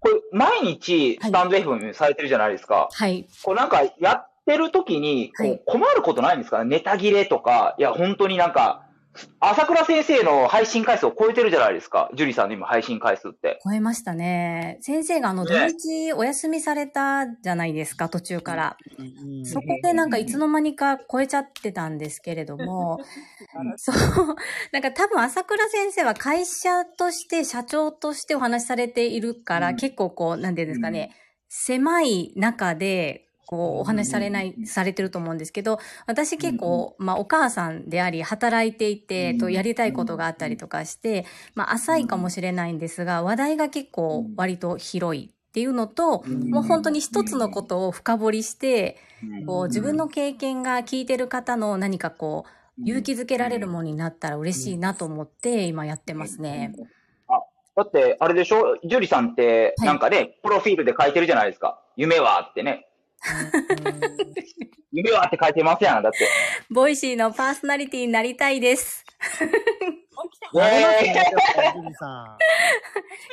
[0.00, 2.88] これ、毎日、スタンド FM されてるじゃないですか。
[2.90, 3.26] はい。
[3.44, 5.30] こうなんか、やってる時に、
[5.66, 6.64] 困ることないんですか？
[6.64, 8.84] ネタ切れとか、いや、本当になんか、
[9.40, 12.10] 朝倉先生の配信回数を超えてるじゃないですか。
[12.14, 13.58] ジュリさんの今配信回数って。
[13.64, 14.78] 超えましたね。
[14.80, 18.76] 先生があの、土ね日お休みされたじゃないですか、途中から。
[18.98, 23.00] うんそこでなんかいつの間にか超えちゃってたんですけれども、
[23.76, 23.96] そう、
[24.72, 31.14] なんか多分朝倉先生は会社として社長としてお話しされているから、うん結構こう、なんていうんですかね、
[31.48, 48.96] 狭い中で、こう、お話しされない、されてると思うんですけど、私結構、まあ、お母さんであり、働いていて、と、やりたいことがあったりとかして、まあ、浅いかもしれないんですが、話題が結構割と広いっていうのと、もう本当に一つのことを深掘りして、
[49.46, 52.46] こう自分の経験が聞いてる方の何かこ
[52.78, 56.72] う勇気づけられるものになったら嬉しいなと思って今やってますね。
[57.74, 58.78] だって、あれでしょ？
[58.84, 59.86] ジュリさんって、はい。
[59.88, 61.80] なんかね、プロフィールで書いてるじゃないですか。
[61.96, 62.86] 夢はってね。
[64.92, 66.02] 夢はって書いてますやん。
[66.02, 66.28] だって。
[66.70, 69.04] ボイシーのパーソナリティになりたいです。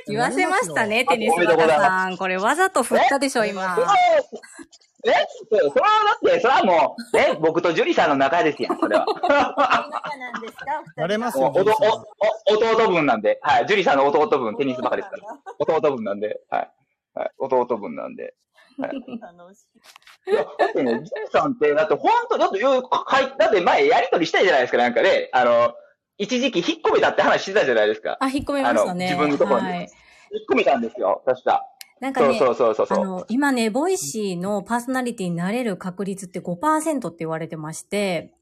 [0.07, 2.17] 言わせましたね、あテニスバカさん。
[2.17, 3.87] これわざと振ったでしょ、今それ。
[3.87, 3.95] は
[5.05, 5.11] え
[5.49, 9.05] それはだって、それはもう、ね、僕とジュリさんの仲ですやん、それは。
[9.05, 11.89] 仲なんですかますよ、おおジュリさん。
[11.89, 13.67] お弟分なんで、はい。
[13.67, 15.23] ジュリさんの弟分、テニスバカですから。
[15.59, 16.71] 弟分なんで、はい。
[17.13, 18.33] はい、弟分なんで。
[19.19, 19.67] 楽し
[20.27, 25.29] いいや、だってね、 ジュリさんって、だって本当、だって、よかいだって前やりとりしたじゃないですか、なんかね。
[25.33, 25.73] あの、
[26.17, 28.17] 一時期引っ込めたって話してたじゃないですか。
[28.19, 29.05] あ、引っ込めましたね。
[29.05, 29.79] 自分のところにはい。
[29.79, 29.89] 引っ
[30.51, 31.65] 込めたんですよ、確か。
[31.99, 33.03] なんかね、そうそうそうそうそう。
[33.03, 38.33] あの、今ね、ボイシーのパーソナリティになれる確率って5%って言われてまして、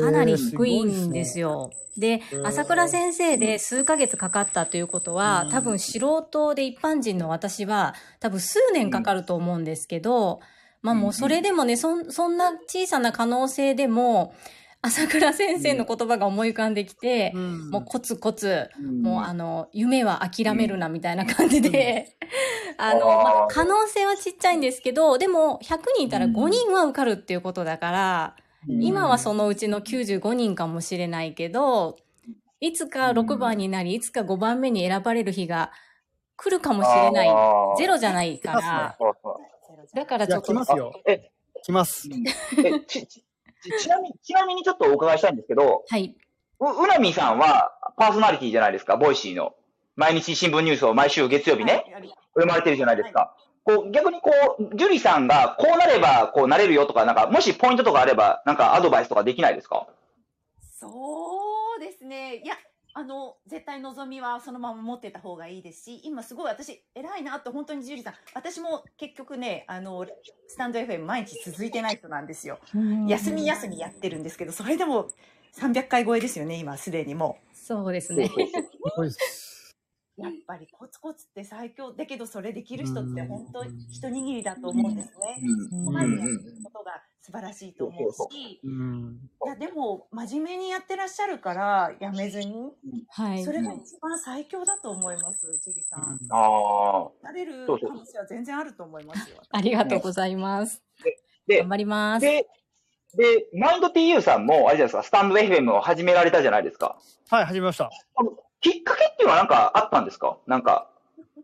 [0.00, 1.70] かなり低いんですよ。
[1.96, 5.50] で、ー朝倉先生で数ヶ月かかったということは、うん。
[5.50, 10.40] 多分素人で一般人の私は、多分数年かかると思うんですけど、
[10.82, 14.34] まあもうそれでもね、そん、そんな小さな可能性でも、
[14.82, 17.70] 朝倉先生の言葉が思い浮かんできて、うん。
[17.70, 19.02] もうコツコツ、うん。
[19.02, 22.16] もうあの、夢は諦めるなみたいな感じで、
[22.78, 28.36] あの、まあ、可能性はちっちゃいんですけど、でも100人いたら5人は受かるっていうことだから、
[28.68, 31.96] 今はそのうちの95人かもしれないけど、
[32.60, 35.72] いつか6番になり、いつか5番目に選ばれる日が
[36.36, 37.28] 来るかもしれない。
[37.78, 38.98] ゼロじゃないから。
[39.94, 40.52] だからちょっと。
[40.52, 40.92] 来ますよ。
[41.06, 41.30] え、
[41.62, 42.08] 来ます。
[42.64, 43.24] えち、ち、
[43.78, 46.16] ちなみに、ちなみにちょっとお伺いしたいんですけど、はい。
[46.60, 49.54] う、うなみさんはパーソナリティじゃないですか、ボイシーの。
[49.96, 53.34] 毎日新聞ニュースを毎週月曜日ね、はい読まれてるじゃないですか。
[53.66, 59.88] こう、逆にこう、ジュリさんがこうなればこうなれるよとか、なんか、もしポイントとかあれば、なんかアドバイスとかできないですか？
[60.78, 62.36] そうですね。
[62.36, 62.54] いや、
[62.94, 68.14] あの、絶対望みはそのまま持ってた方がいいですし、今すごい私、偉いなって本当にジュリさん。
[68.34, 70.06] 私も結局ね、あの、
[70.48, 72.58] スタンド FM 毎日続いてない人なんですよ。
[73.08, 75.08] 休み休みやってるんですけど、それでも
[75.58, 78.30] 300回超えですよね、今すでにもそうですね。
[80.16, 81.92] やっぱりコツコツって最強。
[81.92, 85.12] だけどそれできる人ってうん本当一握りだと思うんですね。
[85.42, 85.84] うん。
[85.84, 89.18] そこまでやることが素晴らしいと思うし、うん。
[89.44, 92.72] いや、でも真面目にやってらっしゃるから、やめずに。
[93.10, 93.52] はいそ。
[93.52, 96.18] れが一番最強だと思います、ジュリさん。
[96.30, 97.10] ああ。
[97.22, 99.36] なれる可能性は全然あると思いますよ。
[99.50, 100.82] ありがとうございます。
[101.46, 102.22] で頑、張ります。
[102.22, 102.48] で、
[103.14, 106.98] で、マインド TU さんも、あれじゃないですか、スタンド FM を始められたじゃないですか。
[107.28, 107.90] はい、始めました。
[108.60, 110.38] きっかけっていうのはなんかあったんですか？
[110.46, 110.88] なんか、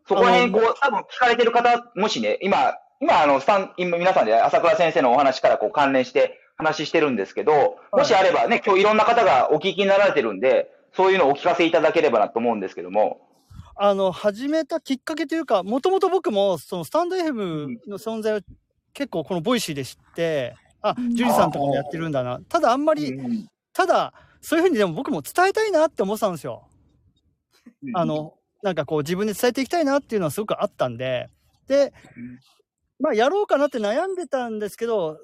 [0.08, 13.28] そこら辺、こう、多分聞かれてる方、もしね、今、今、あの、スタン、今皆さんで朝倉先生のお話からこう関連して話してるんですけど、もしあればね、今日いろんな方がお聞きになられてるんで、そういうのをお聞かせいただければなと思うんですけども。
[13.76, 18.40] あの、始めたきっかけというか、もともと僕も、そのスタンド FM の存在を
[18.92, 22.40] 結構このボイシーで知って、あ、ジュリさんとかもやってるんだな。
[22.48, 26.64] ただあんまり、ただ、そういうふうにでも僕も伝えたいなって思ってたんですよ。
[27.94, 31.28] あ、の、なんかこう自分で伝えていきたいなっていうのはすごくあったんで、
[31.66, 31.92] で、
[33.00, 35.18] まあやろうかなって悩んでたんですけど、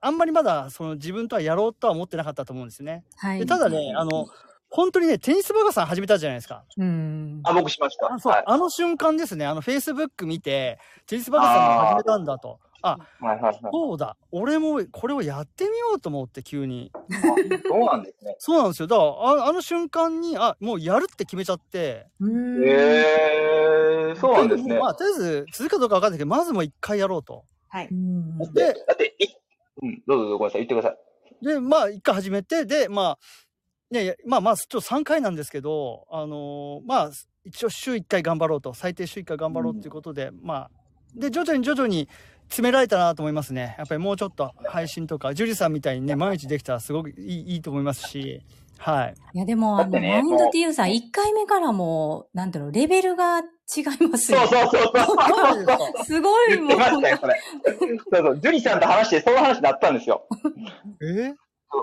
[0.00, 3.04] あんまりまだその自分とはやろうとは思ってなかったと思うんですね。
[3.16, 3.46] はいで。
[3.46, 4.26] ただね、あの、
[4.68, 6.64] 本当にね、テニスバカさん始めたじゃないですか。
[6.78, 7.40] うん。
[7.44, 8.12] あ、僕しました。
[8.12, 8.44] あそう、はい。
[8.46, 12.58] あの瞬間ですね、あの、フェイスブック見て、テニスバカさんが始めたんだと。
[12.82, 13.60] あ、はいはいはい。
[13.72, 16.90] そうだ、俺もこれをやってみようと思って、急に。
[16.94, 16.98] あ
[17.68, 18.36] そうなんですね。
[18.40, 18.86] そうなんですよ。
[18.88, 24.78] だから、ああの瞬間に、あ、もうやるって決めちゃって、うんへえー、そうなんですね。
[24.78, 27.44] まあ、とりあえず、続くかどうかわかんないけど、まずもう一回やろうと。
[27.68, 27.88] はい。
[27.90, 29.26] うんだって、い
[29.82, 31.44] うん、どうぞどうぞごめんなさい、言ってください。
[31.44, 33.18] で、まあ、一回始めて、で、まあ、
[33.90, 37.10] いやいや、まあまあ、ちょっと3回なんですけど、あのーまあ、
[37.44, 40.70] 一応週1回頑張ろうと、最低週1回頑張ろうということで、まあ、
[41.14, 42.08] で、徐々に徐々に
[42.52, 43.74] 詰められたなと思いますね。
[43.78, 48.42] やっぱりもうちょっと配信とか、ジュリさんみたいにね、毎日できたらすごくいいいいと思いますし、
[48.76, 49.14] はい。
[49.32, 53.44] いや、でも、あの、だってねマインド TU さん、1回目からもう、なんだろう、レベルが違い
[54.10, 54.48] ますよそう。
[54.48, 55.64] そうそうそう。
[55.64, 57.40] そうですごい、言っもう、てましたよ、それ。
[57.64, 58.40] そうそう。
[58.40, 60.26] ジュリさんと話して、その話になったんですよ。
[61.00, 61.32] え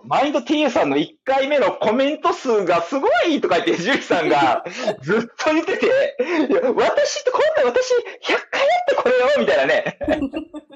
[0.06, 4.63] マインド TU さんの1回目のコメント数がすごいとか言って、ジュリさんが
[5.02, 5.86] ずっと言ってて、
[6.49, 7.97] いや、私ってこんな私100
[8.28, 9.99] 回やってこれよみたいなね。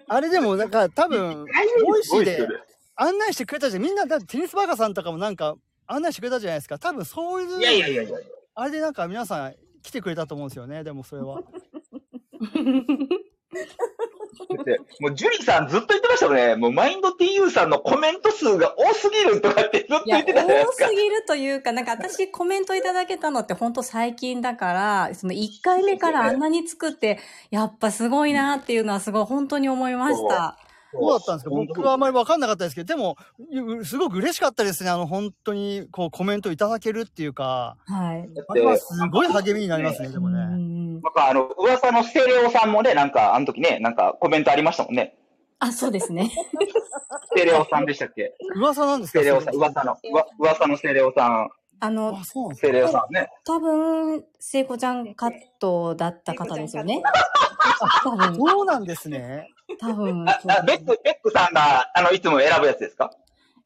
[0.08, 1.46] あれでも、なんか多分、
[1.86, 2.48] ボイシーで
[2.96, 3.84] 案内してくれたじゃん。
[3.84, 5.56] みんな、だってテニスバカさんとかもなんか
[5.88, 6.80] 案内してくれたじゃないですか。
[6.80, 8.18] 多分そういう、いやいやいやいや。
[8.56, 10.84] あれでなんか皆さん来てくれたと思うんですよね。
[10.84, 11.42] でもそれは。
[14.34, 16.56] だってもうジュリさんずっと言ってましたもんね。
[16.56, 20.96] もうマインド TU さんのコメント数が多すぎるとかってずっと言ってたじゃないですか多す。
[20.96, 27.20] ぎるというか、なんか私コメントいただけたのって本当最近だから、その1回目からあんなに作って、
[27.52, 30.58] やっぱすごいなっていうのはすごい本当に思いました。
[30.94, 33.18] そうだったんですけど、僕はあまり分かんなかったですけど、でも、
[33.80, 34.92] うすごく嬉しかったですね。
[34.92, 38.30] あの、本当に、こう、コメントいただけるっていうか、はい。
[38.56, 40.38] れはて、すごい励みになりますね、でもね。
[41.04, 45.18] なんかあの、噂のステレオさんもね、なんかあの時ね、なんかコメントありましたもんね。
[45.60, 46.32] あ、そうですね。
[47.26, 48.34] ステレオさんでしたっけ？
[48.56, 49.20] 噂なんですか？
[49.20, 51.50] ステレオさん、噂の、うわ噂のステレオさん、
[51.82, 53.28] あのあ、、そうステレオさんね。
[53.46, 57.02] 多分、聖子ちゃんカットだった方ですよね。
[58.04, 59.50] 多分、そうなんですね。
[59.80, 60.26] 多分。
[60.30, 63.12] あ、あベック、ベックさんが、あの、いつも選ぶやつですか？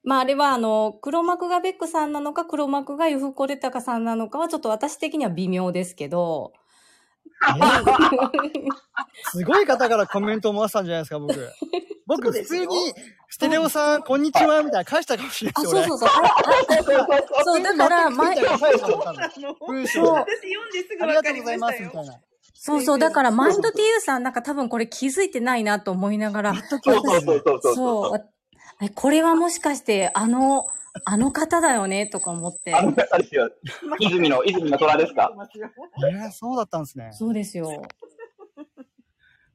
[0.04, 6.54] まあ、あれは、あの、黒幕がベックさんなのか、黒幕がユフコレタカさんなのかは、ちょっと私的には微妙ですけど。
[9.32, 11.34] すごい方からコメントを回したんじゃないですか、僕。
[12.08, 12.94] 僕、普通に、
[13.30, 16.24] ステレオさん、こんにちは、みたいな返したかもしれあ、ないですよ、そうそうそう。
[17.44, 18.46] そう、だから、前、そう。
[18.46, 20.00] 私読んです
[20.98, 22.14] ぐありがとう分かりございます、みたいな。
[22.54, 28.30] そうそう、だから、マインド TU さん、なんか多分これ気づいてないなと思いながら、そうそうそうそう
[28.94, 30.68] これはもしかして、あの、
[31.06, 32.82] あの方だよね、とか思ってあ。
[32.82, 33.50] の方ですよ。
[34.00, 35.32] 泉の、泉の虎ですか？
[36.10, 37.10] えー、そうだったんですね。
[37.14, 37.70] そうですよ。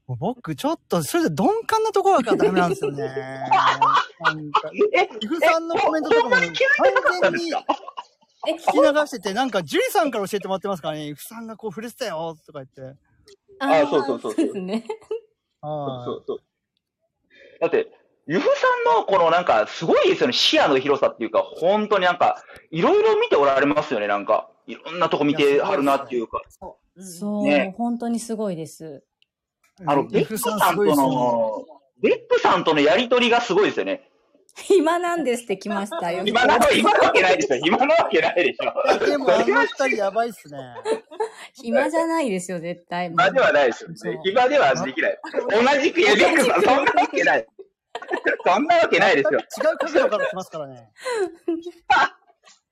[0.07, 3.05] もう僕、ちょっと、それで鈍感なところがダメなんですよね。
[4.95, 6.53] え、イフさんのコメントとかも完全
[7.35, 12.99] に聞き流してて、なんか、ジュリさんから教えてもらってますからね、イフさんがこう触れてたよ、とか言って。
[13.61, 14.85] ああそうそうそうそうですね。
[15.61, 16.39] はそうそう。
[17.61, 17.87] だって、
[18.27, 20.33] ゆふさんのこのなんか、すごいですよね。
[20.33, 24.07] 視野の広さっていうか、本当になんか、いろいろ見ておられますよね。
[24.07, 26.41] なんか、いろんなとこ見てはるなっていうか。
[26.49, 26.71] そう。
[26.71, 29.03] うんそう、ね本当にすごいです。
[29.81, 29.85] い。
[29.87, 30.85] あの、ベックイフさんと。
[30.85, 31.65] の、
[32.01, 34.09] ベックさんとのやりとりがすごいですよね。
[34.55, 36.23] 暇なんですって来ましたよ。
[36.27, 37.57] 今な、今なわけないでしょ。
[37.57, 39.07] 今なわけないでしょ。
[39.07, 40.59] でも、あの二人やばいっすね。
[41.55, 43.09] 暇じゃないですよ、絶対。
[43.09, 43.91] 暇ではないですよ。
[44.23, 45.19] 暇ではできない。
[45.51, 47.47] 同じくやベックさん、そんなわけない。
[48.45, 49.41] そんなわけないですよ。
[49.41, 50.91] 違う角度から来ますからね。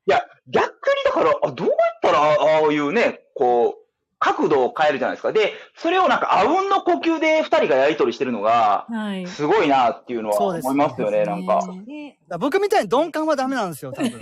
[0.06, 0.72] いや、逆に
[1.04, 2.37] だから、あどうやったら、あ
[2.68, 3.74] あいうね、こう、
[4.18, 5.33] 角度を変えるじゃないですか。
[5.33, 9.26] で、それをなんか、あうんの呼吸で二人がやりとりしてるのが、はい。
[9.26, 11.66] すごいなっていうのはそうです思いますよね、なんか。
[11.87, 14.11] ねだから僕みたいに鈍感はダメなんですよ、多分。
[14.12, 14.18] 何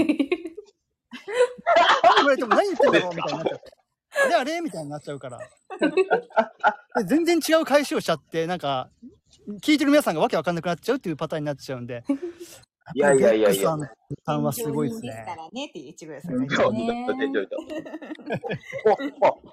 [2.16, 3.72] 言われても何言ってんだろうみたいになっちゃって。
[4.24, 5.38] あれあれみたいになっちゃうから。
[5.38, 8.90] で全然違う返しをしちゃって、なんか、
[9.62, 12.04] 聞いてる皆さんがわけわかんなくなっちゃうっていうパターンになっちゃうんで。
[12.94, 13.76] いやいやいやいや
[14.24, 15.26] さんはすごいですね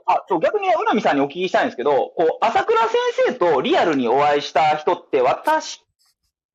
[0.06, 5.84] あそう逆にね、うなみさんにお聞きしたいんですけど、こう、朝倉先生とリアルにお会いした人って、私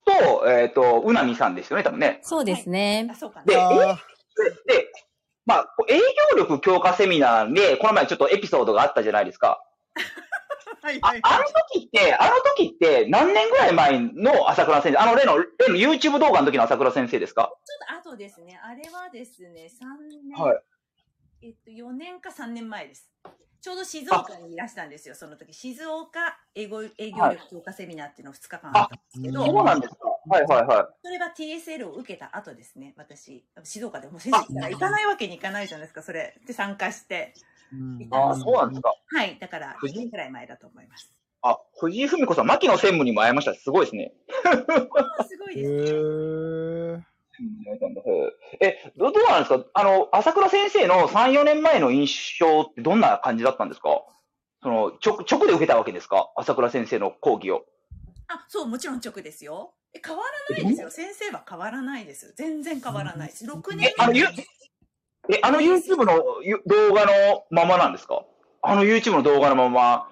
[0.06, 2.20] と、えっ、と、うなみさんですよね、多分ね。
[2.22, 3.14] そうですねあ、。
[3.14, 4.92] そうかでで、で
[5.44, 9.62] まあ、営業力強化セミナーで、この前ちょっとエピソードがあったじゃないですか。
[10.82, 17.52] あはいはいあの時って、あの時って何年ぐらい前の朝倉先生、あの例の、例の YouTube 動画の時の朝倉先生ですか？
[17.64, 18.60] ちょっと後ですね。
[18.62, 19.84] あれはですね、3
[20.28, 20.58] 年、はい
[21.42, 23.10] えっと、4年か3年前です。
[23.62, 25.52] ちょうど静岡にいらしたんですよ、その時。
[25.52, 30.86] 静岡営業営業力強化セミナーっていうのを2日間あったんですけど、あそうなんですかはいはいはい。
[31.02, 33.44] それは TSL を受けた後ですね、私。
[33.62, 36.38] 静岡でも先生行かないわけにいかないじゃないですか、それ。
[36.46, 37.34] で、参加して。
[37.72, 38.92] うんああ、そうなんですか。
[39.06, 41.12] はい、だから、藤井1年くらい前だと思います。
[41.42, 43.54] あ、藤井文子さん、牧野専務にも会いました。
[43.54, 44.12] すごいですね。
[45.18, 45.94] あすごいへです。
[45.94, 47.00] ー
[48.60, 49.64] え、どどうなんですか？
[49.72, 54.02] あの、朝倉先生の3、4年前の印象ってどんな感じだったんですか？
[54.62, 56.30] その、直、直で受けたわけですか？
[56.36, 57.64] 朝倉先生の講義を。
[58.28, 59.72] あ、そう、もちろん直ですよ。
[59.94, 60.90] え変わらないですよ。
[60.90, 62.34] 先生は変わらないです。
[62.36, 63.46] 全然変わらないです。
[63.46, 64.26] 6年え、あの、ゆ、
[65.28, 68.24] え、あの YouTube のゆ動画のままなんですか？
[68.62, 70.08] あの YouTube の動画のまま。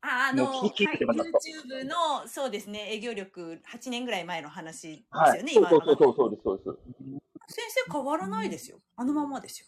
[0.00, 5.38] ああの、はい、YouTube の、そうですね、営業力8年ぐらい前の話ですはい。
[5.40, 7.54] よね、そう今のそうそうそうです、そうです。
[7.54, 8.78] 先生変わらないですよ。
[8.96, 9.66] あのままですよ。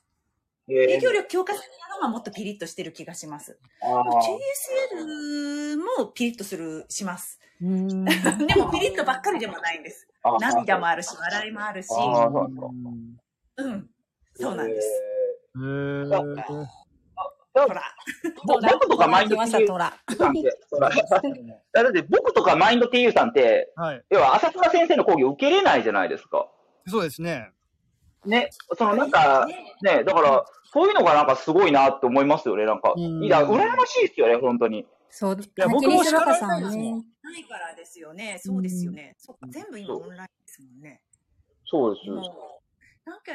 [0.68, 1.66] え営業力強化する
[1.97, 3.59] のがもっとピリッとしてる気がします。
[3.83, 4.03] あー
[4.93, 7.41] TSL もピリッとする、します。
[7.61, 8.05] うん。
[8.47, 10.07] でもピリッとばっかりでもないんです。
[10.41, 11.89] 涙もあるし、笑いもあるし、
[13.57, 13.91] うん。
[14.41, 14.88] そうなんです。
[15.57, 16.66] へー
[17.53, 17.82] ほら。
[18.47, 19.47] ぼ僕とかマインド TU。
[19.47, 20.91] さんって、ほら
[21.72, 24.05] だって僕とかマインド TU さんって、はい。
[24.11, 26.49] 要は朝倉先生の講義を受けれないじゃないですか。
[26.86, 27.51] そうですね。
[28.24, 29.47] ね、そのなんか、
[29.82, 32.93] ね、だから、そういうのがなんかすごいなって思いますよね、なんか。
[32.97, 34.86] うんいや、羨ましいですよね、本当に。
[35.09, 35.38] そう。
[35.57, 36.93] や僕も竹西若さん叱られたいですね。
[37.22, 38.38] ないからですよね。
[38.38, 39.14] そうですよね。
[39.18, 41.03] そっか全部今オンラインですもんね。
[41.64, 42.20] そうですも
[43.07, 43.32] う、なんか、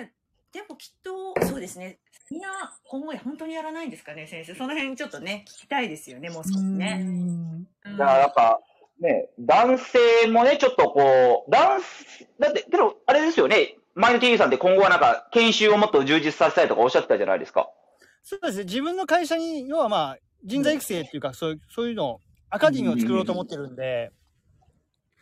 [0.55, 1.99] でもきっと、そうですね。
[2.31, 2.47] みんな、
[2.87, 4.55] 今後本当にやらないんですかね、先生。
[4.55, 6.99] その辺ちょっとね、聞きたいですよね、もう少しね。
[7.01, 8.61] うんうんだからやっぱ、
[9.01, 17.69] ね、男性もね、ちょっとこう、男性、だって、けど、あれですよね、マインド TV さんって今後はなんか、研修をもっと充実させたいとかおっしゃってたじゃないですか。
[18.23, 18.63] そうですね。
[18.63, 24.13] 自分の会社に、要はまあ、人材育成っていうか、そういう、そういうのを、アカデミーを作ろうと思ってるんで、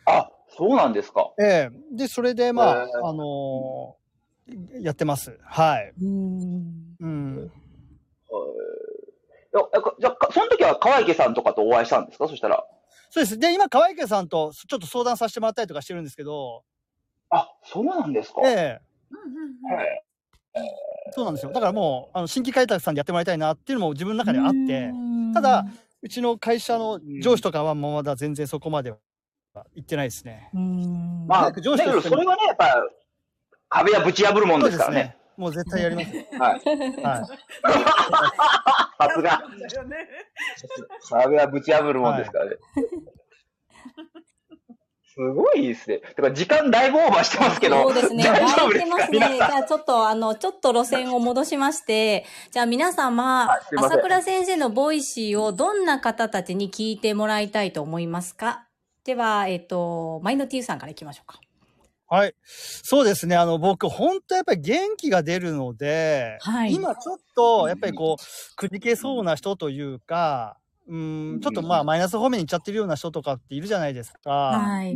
[0.06, 1.32] あ、そうなんですか。
[1.40, 4.03] ええで、それでまああのー
[4.80, 5.38] やってます。
[5.42, 5.92] はい。
[6.00, 6.96] うん。
[7.00, 7.52] うん。
[9.54, 9.62] いや
[10.00, 12.28] じゃあ、その時は川池さんとかとお会いしたんですか？
[12.28, 12.64] そしたら。
[13.10, 13.38] そうです。
[13.38, 16.64] で、今、川池さんとちょっと相談させてもらったりとかしてるんですけど、
[17.30, 18.40] あ、そうなんですか。
[18.44, 18.80] ええ
[19.10, 20.04] うんうんうんはい
[21.12, 21.52] そうなんですよ。
[21.52, 24.92] だからもう、あの、新規開拓さんでやってもらいたいなっていうのも自分の中であって、
[25.34, 25.64] ただ、
[26.00, 28.98] うちの会社の上司とかはもうまだ全然そこまでは
[29.74, 30.50] 行ってないですね。
[30.54, 31.26] うん。
[31.26, 32.72] まあ、上司それはね、やっぱ、
[33.74, 35.16] 壁はぶち破るもんですからね。。
[35.36, 36.24] もう絶対やりますよ。
[36.32, 36.40] はい。
[36.40, 37.26] はい。
[38.98, 39.42] さすが。
[41.10, 42.56] 壁はぶち破るもんですからね。
[45.16, 46.00] すごいですね。
[46.16, 47.82] だから時間だいぶオーバーしてますけど。
[47.84, 48.24] そうですね。
[48.24, 48.90] 大丈夫ですか？
[48.90, 49.18] いてますね。
[49.36, 49.42] じ。
[49.42, 58.66] ゃあちょっとあの、ちょっと路線を戻しまして、じゃあ皆様、はい朝倉先生のボイシーをどんな方たちに聞いてもらいたいと思いますか？
[59.04, 61.38] では、えっ、と、マインド T さんからいきましょうか。
[62.14, 62.34] はい。
[62.44, 63.34] そうですね。
[63.34, 74.30] あの、僕、本当やっぱり元気が出るので、はい今ちょっと、やっぱりこう、くじけそうな人というか、うん、ちょっとまあ、マイナス方面に行っちゃってるような人とかっているじゃないですか。
[74.30, 74.94] はい。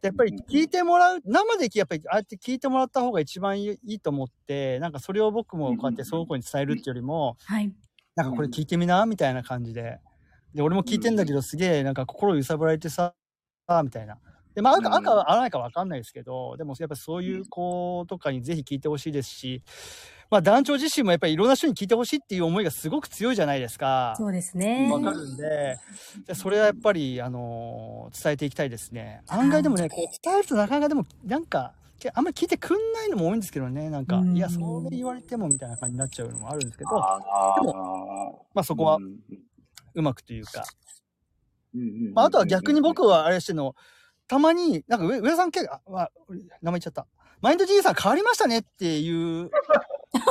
[0.00, 7.72] やっぱり聞いてもらう、生で聞やっぱりああやって聞いてもらった方が一番いいいいと思って、なんかそれを僕もこうやってその子に伝えるっていうよりも、はい。
[8.14, 9.98] なんかこれ聞いてみな、みたいな感じで。
[10.54, 13.14] で、俺も聞いてんだけど、すげえなんか心揺さぶられてさ、
[13.82, 14.18] みたいな。
[14.54, 19.62] で、まあ、赤、赤は合わないかわかんないですけど、でもやっぱそういう子とかにぜひ聞いてほしいですし、
[20.30, 24.14] まあ団長自身もやっぱりいろんな人に聞いてほしいっていう思いがすごく強いじゃないですか。
[24.16, 24.90] そうですね。
[24.92, 25.76] わかるんで、
[26.26, 29.22] でそれはやっぱり、あのー伝えていきたいですね。
[29.28, 34.36] 案外でもね、こう伝えるとなかなかでも、なんか、けあんまり聞いてくんないのも多いんですけどね、なんか、うん。
[34.36, 37.18] いや、それ言われてもみたいな感じになっちゃうのもあるんですけど、あ
[37.62, 37.72] で
[38.54, 38.98] まあそこは
[39.94, 40.64] うまくというか、
[42.14, 43.74] まああとは逆に僕はあれしてんの、
[44.26, 46.10] たまに、なんか上上田さん結構、あ、わ
[46.62, 47.06] 名前言っちゃった。
[47.40, 49.50] マインド G さん変わりましたねっていう、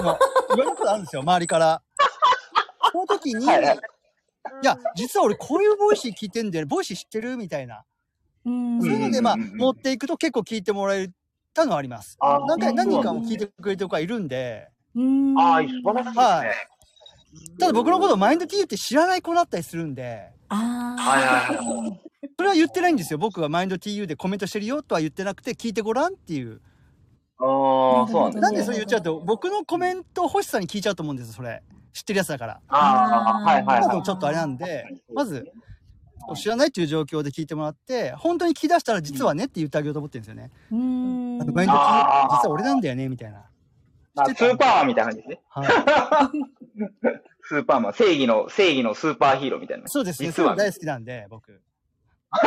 [0.03, 0.19] まあ
[0.55, 1.81] 言われることあるんですよ、周りから。
[2.91, 3.77] その時に、はい
[4.63, 7.83] や、実は俺こういうボイシー聞いてんで、ボイシー知ってるみたいな。
[8.45, 11.09] うんそういうので、まあ、持っていくと結構聞いてもらえ
[11.53, 12.17] たのはあります。
[12.19, 16.23] 何回、何人かも聞いてくれてる子がいるんで、うんああ、素晴らしいですね。
[16.23, 16.47] はい
[17.59, 20.55] ただ僕のことをマインド T って知らない子だったりするんで、あ
[20.99, 21.25] はいあ。
[21.25, 22.12] はいはい。
[22.37, 23.19] それは言ってないんですよ。
[23.19, 26.61] 僕はマインド TU でコメントしてるよとは言ってなくて、聞いてごらんっていう。
[27.39, 28.41] ああ、そうなんですね。
[28.41, 31.61] なんでそれ言っちゃうと、僕のコメント欲しさに聞いちゃうと思うんですそれ。
[31.91, 32.61] 知ってるやつだから。
[32.69, 34.03] ああ、はいはいはい。
[34.03, 35.51] ちょっとあれなんで、まず、
[36.35, 40.51] 知らないっていう状況で聞いてもらって、本当に聞き出したら実はねって言ってあげようと思ってるんですよね。
[40.71, 43.43] うんマインド TU 実は俺なんだよね、みたいな。
[44.15, 45.41] まあ、スーパーマンみたいな感じですね。
[45.49, 45.67] はい。
[47.41, 47.93] スーパーマン。
[47.93, 49.87] 正義の、正義のスーパーヒーローみたいな。
[49.87, 50.29] そうですね。
[50.29, 51.61] 実はそういうの大好きなんで、僕。
[52.33, 52.41] す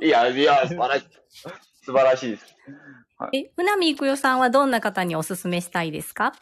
[0.04, 1.06] いや、いや、素晴らしい。
[1.84, 2.56] 素晴らしいです。
[3.32, 6.32] え、船見育代さんはどんな方にお勧めしたいですか？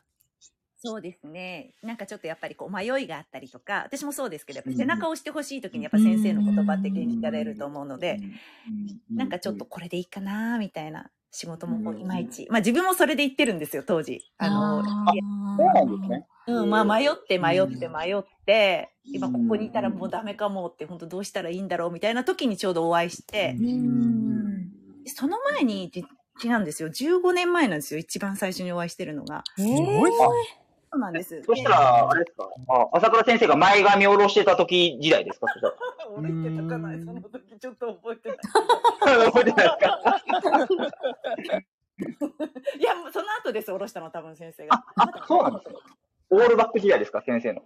[0.81, 1.75] そうですね。
[1.83, 8.21] なんかちょっとやっぱりこう迷いがあったりとか、私もそうですけど、背中を押してほしい時にやっぱ先生の言葉って元気が出ると思うので、
[9.11, 12.47] なんかちょっとこれでいいかなみたいな仕事もこういまいち。
[12.51, 14.23] まあ自分もそれで言ってるんですよ、当時。
[14.39, 15.23] あの、いや
[15.57, 16.27] そうなんですね。
[16.47, 24.69] うん、まあ迷って迷って迷って、今ここにいたらもうダメかもって、本当どうしたらいいんだろうみたいな時にちょうどお会いして、うん。
[25.07, 26.05] その前にじ
[26.43, 26.89] 違うんですよ。
[26.89, 28.01] 15年前なんですよ。
[28.01, 29.45] 一番最初にお会いしてるのが。
[29.59, 30.15] えすごいー
[30.91, 31.43] そうなんです。
[31.43, 32.49] そしたら、あれですか？
[32.69, 35.47] あ朝倉先生が前髪を下ろしてた時時代ですか？
[35.53, 35.75] そしたら。
[36.17, 38.39] 覚えてたかないその時ちょっと覚えてない。
[39.31, 40.01] 覚えてないですか
[42.79, 44.77] いや、その後です、下ろしたの、多分先生が。
[44.97, 45.79] あ、あ、そうなんですか？
[46.31, 47.23] オールバック時代ですか？
[47.23, 47.63] 先生の。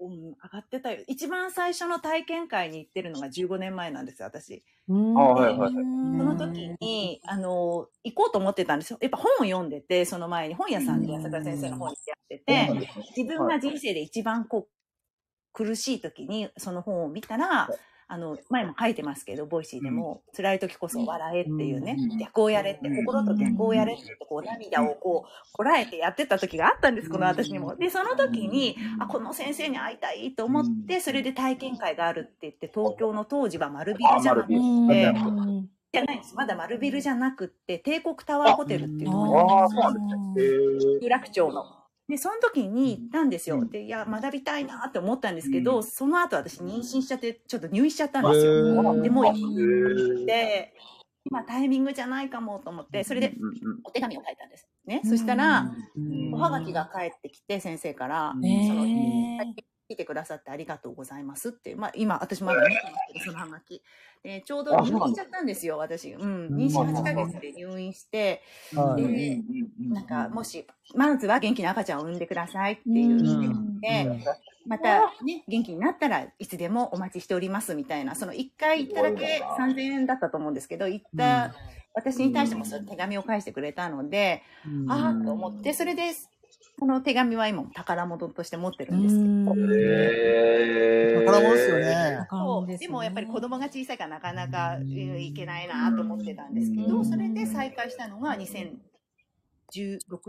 [0.00, 1.04] うん、上がってたよ。
[1.06, 4.64] 一番最初の体験会に行ってるのが15年前なんですよ、私。
[4.88, 5.16] うん。
[5.16, 5.72] あはいはいはい。
[5.74, 8.98] その時に、あの、行こうと思ってたんですよ。
[9.00, 14.72] やっぱ本を読んでて、その前に本屋さんで朝倉先生の本に出会ってて、自分が人生で一番こう、
[15.52, 17.68] 苦しい時にその本を見たら、
[18.12, 27.74] あの、前も書いてますけど、ボイシーでも、辛い時こそ笑えっていうね、逆をやれって、心と逆をやれって、こう、涙をこう、こらえてやってた時があったんです、この私にも。
[27.74, 35.70] で、その時に、あ、この先生に会いたいと思って、それで体験会があるって言って、東京の当時は丸ビルじゃなくて、うん。
[35.90, 36.34] じゃないです。
[36.34, 39.70] まだ丸ビルじゃなくって、帝国タワーホテルっていうところ
[41.00, 41.81] 有楽町の。
[42.12, 43.64] で、その時に行ったんですよ。
[43.64, 49.00] で、いや、学びたいなって思ったんですけど、その後私妊娠しちゃって、ちょっと入院しちゃったんですよ。
[49.00, 50.22] で、もう行ー。
[50.24, 50.74] って、
[51.24, 53.32] 今タイミングじゃないかもと思って、それで
[53.82, 54.68] お手紙を書いたんです。
[54.84, 55.00] ね。
[55.06, 55.72] そしたら、
[56.34, 63.82] おはがきが返ってきて、先生から、ねその、え来てくださってありがとうございますって、まあ今私まだ見てますけど、そのハガキ。
[64.22, 66.12] でちょうど入院しちゃったんですよ、私。
[66.12, 66.48] うん。
[66.48, 68.42] 妊娠8ヶ月で入院して、
[68.74, 69.02] はい。
[69.02, 69.42] で、
[69.88, 73.80] なんか、もし、まずは元気な赤ちゃんを産んでくださいっていううん。
[73.80, 74.08] で、
[74.66, 81.52] またね、元気になったらいつでもお待ちしておりますみたいな、その1回行っただけ3000円だったと思うんですけど、行った、
[81.94, 84.42] 私に対してもその手紙を返してくれたので、
[84.88, 86.12] ああと思って、それで、
[86.82, 89.50] この手紙は今も宝物として持ってるんですけど、
[91.24, 92.26] 宝物ですよね。
[92.28, 98.72] そうでもやっぱり子供が小さいからなかなかうんいけないなと思ってたんですけど、それで再開したのが2016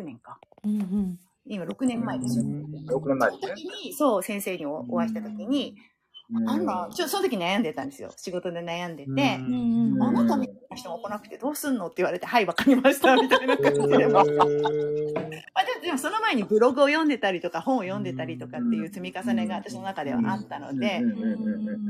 [0.03, 0.37] 年か。
[0.63, 2.45] うんうん今6年前ですよ。
[2.45, 3.55] 6年前ですね。
[3.55, 5.75] 時に、そう、先生におお会いした時に、
[6.47, 8.13] あんな、ちょ、その時悩んでたんですよ。
[8.15, 14.07] 仕事で悩んでて、うんあなたみたいな人が来なくてどうすんのって言われて、はい、わかりました、みたいな感じで。
[15.93, 21.01] もその前にブログを読んでたりとか、本を読んでたりとかっていう積み重ねが私の中ではあったので、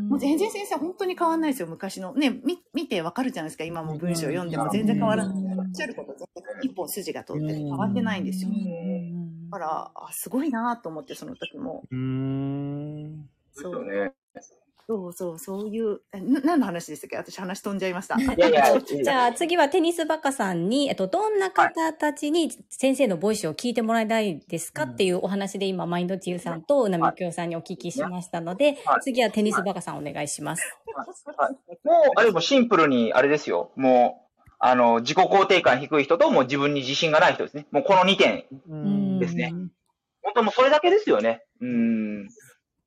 [0.10, 2.14] もう全然先生本当に変わんないですよ、昔の。
[2.14, 5.36] ね、み見てわかるじゃないですか、今も文章を読んでも全然変わらない。
[5.58, 8.52] おっしゃること全然一本筋が通ってて変わってないんですよ。
[9.52, 11.84] だから、あすごいなと思って、その時も。
[11.90, 13.30] うーん。
[13.54, 14.14] そうね。
[14.86, 17.18] そうそう、そういう、えな何の話でしたっけ？
[17.18, 18.16] 私話飛んじゃいました。
[18.20, 30.78] いやいや、じゃあ次はテニスバカさんに、えっと、どんな方たちに先生のボイスを聞いてもらいたいですかっていうお話で今、マインドティーさんとうなみきょうさんにお聞きしましたのではい、次はテニスバカさんお願いします。
[31.84, 33.72] もう、あれもシンプルに、あれですよ。
[33.76, 37.68] もう、あの、自己肯定感低い人と、もう自分に自信がない人ですね。
[37.72, 38.46] もうこの2点。
[38.70, 39.54] うんですね
[40.22, 41.44] 本当もうそれだけですよね。
[41.60, 42.30] うん。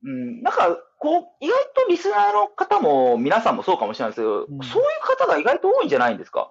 [0.06, 0.42] うん。
[0.42, 6.50] なんか、こう、意外とリスナーの方も、皆さんもそうかもしれないですけど、うんそういう方が意外と多いんじゃないんですか、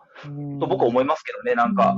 [0.60, 1.56] と僕は思いますけどね。
[1.56, 1.96] なんか、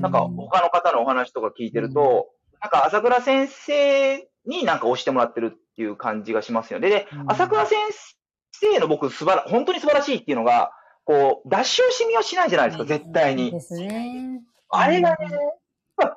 [0.00, 2.28] なんか他の方のお話とか聞いてると、
[2.60, 6.90] なんか朝倉先生になんか押してもらってるっていう感じがしますよね。
[6.90, 7.78] で、うん朝倉先
[8.52, 10.72] 生の僕素晴ら、本当に素晴らしいっていうのが、
[11.04, 13.50] こう、出し惜しみはしないじゃないですか、絶対に。
[13.50, 14.42] ですね。
[14.68, 15.16] あれがね、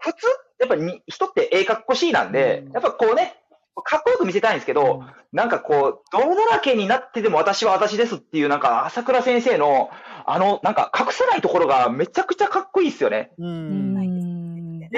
[0.02, 0.28] 普通、
[0.60, 3.41] やっぱに人ってええかっこしいなんで、やっぱこうね、
[3.76, 9.90] かっこよく見せたいんですけど、なんかこう、泥だらけになってでも私は私ですっていう、なんか朝倉先生の、
[10.26, 13.32] あの、なんか隠せないところがめちゃくちゃかっこいいですよね。
[13.38, 13.46] う。
[13.46, 14.90] うんないんで、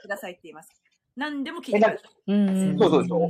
[0.00, 0.70] くださいって言います。
[1.16, 2.32] 何でも聞いてください。
[2.32, 3.28] うんそうそうそう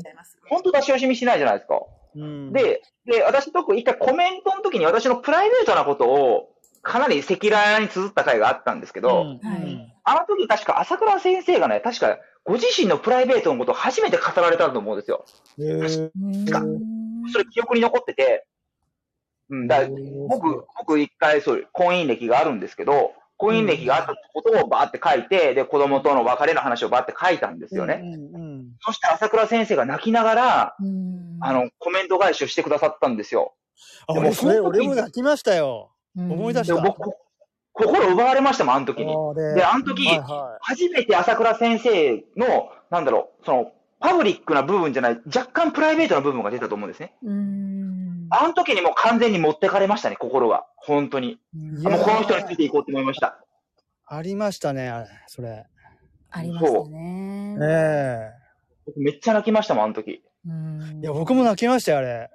[0.49, 1.81] 本当出し惜しみしないじゃないですか。
[2.17, 15.25] うん、で、で、私特に一回コメントの時に私のプライベートなことをかなり赤裸々に綴った回があったんですけど、うんはいあの時確か朝倉先生がね、確かご自身のプライベートのことを初めて語られたと思うんですよ。
[15.59, 18.47] へーうんそれ記憶に残ってて、
[19.49, 19.89] うん、だ
[20.29, 28.01] 僕、僕一回そう、婚姻歴があるんですけど、婚姻歴があったことをバーって書いて、で、子供との別れの話をバーって書いたんですよね。
[28.03, 33.55] うんうんそして朝倉先生が泣きながら、うんあの、コメント返しをしてくださったんですよ。
[34.07, 35.93] あ、俺、それ、俺も泣きましたよ。
[36.17, 36.75] 思い出した。
[36.75, 37.17] で僕、こ
[37.75, 39.13] 心奪われましたもん、あの時に。
[39.55, 47.15] で、あの時、はいは初めて朝倉先生の、なんだろう、その、パブリックな部分じゃない、若干プライベートな部分が出たと思うんですね。
[47.23, 50.65] うんあの時にもう完全に持ってかれましたね、心が。
[50.77, 51.39] 本当に。
[51.53, 53.39] もうこの人についていこうって思いました。
[54.07, 55.67] ありましたね、あれ、それ。
[56.31, 57.59] ありましたね。
[57.63, 58.31] え
[58.87, 60.23] 僕めっちゃ泣きましたもん、あの時。
[60.47, 62.31] うんえいや、僕も泣きましたよ、あれ。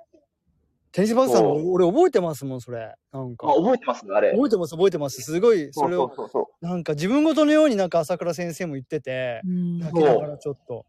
[0.92, 2.96] テニスバカさん俺覚えてますもん、それ。
[3.12, 3.54] なんかあ、。
[3.54, 4.32] 覚えてますあれ。
[4.32, 5.22] 覚えてます、覚えてます。
[5.22, 6.66] すごい、それを、そうそうそう。
[6.66, 10.86] なんか自分ごとのようになんか朝倉先生も言ってて、うん泣きながらちょっと。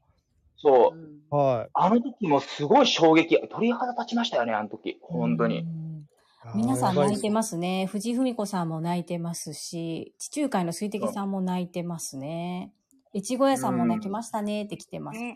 [0.57, 0.97] そう。
[0.97, 3.41] うんはあの時もすごい衝撃。
[3.51, 4.99] 鳥肌立ちましたよね、あの時。
[5.03, 5.61] 本当に。
[5.61, 5.91] うん
[6.55, 6.57] い。
[6.57, 7.87] 皆さん泣いてまますね。
[7.87, 12.73] 藤井文子さんも泣いてますし、地中海の水滴さんも泣いてますね。
[13.15, 15.19] 越後屋さんも泣きましたねって来てます。
[15.19, 15.35] うん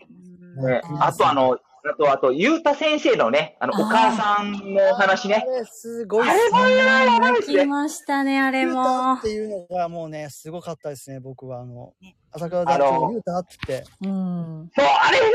[0.99, 5.45] あとあの、あと、あと、ゆうた先生のね、あの、お母さんのお話ね。
[5.47, 7.57] あれ、すごいあれもやばいですね。
[7.57, 9.21] 泣きましたね、あれユータもっ。
[9.21, 11.61] ていうのがもうね、すごかったですね、僕は。
[11.61, 13.83] あのね、朝倉大あの地ユータって。
[14.01, 14.71] うん。
[14.75, 15.25] そう、あれね、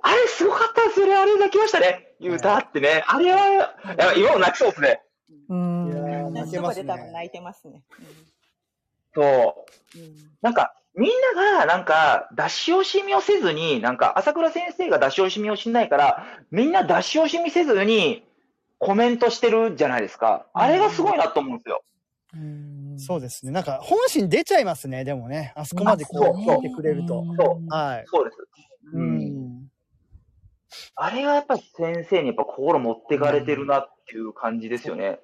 [0.00, 1.16] あれすごかったですよね。
[1.16, 2.14] あれ泣きましたね。
[2.18, 3.04] ゆうたってね。
[3.06, 3.38] あれは、
[3.98, 5.02] や今も泣きそうですね。
[5.50, 5.86] うん。
[5.88, 7.82] いやー泣けますねで多分泣いてますね。
[9.14, 9.98] そう。
[9.98, 18.24] うんなんか、みんなが、なんか、出し惜しみをせずに、なんか、朝倉先生が出し惜しみをしないから、みんな出し惜しみせずに、
[18.78, 20.46] コメントしてるじゃないですか。
[20.52, 21.82] あれがすごいなと思うんですよ。
[22.34, 23.52] うんそうですね。
[23.52, 25.52] なんか、本心出ちゃいますね、でもね。
[25.56, 27.24] あそこまでこう、そうそう聞いてくれると。
[27.36, 28.04] そうはい。
[28.06, 28.36] そうです。
[28.92, 29.18] ううん。
[29.60, 29.70] ん。
[30.94, 35.20] あれがやっぱり先生にやっぱ心持ってかれてるなっていう感じですよね。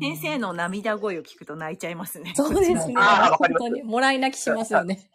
[0.00, 2.32] 先生の涙声を聞くと泣いちゃいますね。
[2.34, 2.94] そうですね。
[2.96, 3.82] あ本当に。
[3.82, 5.10] もらい泣きしますよね。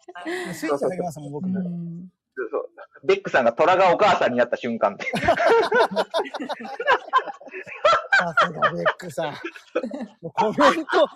[0.52, 1.60] スイッチ入りますもん、僕も。
[1.60, 2.68] うんそうそう
[3.06, 5.06] ベックさんが虎がお母さんになった瞬間って。
[5.06, 5.12] さ
[8.38, 9.32] すがベックさん。
[10.20, 10.56] もうコメン
[10.86, 11.06] ト、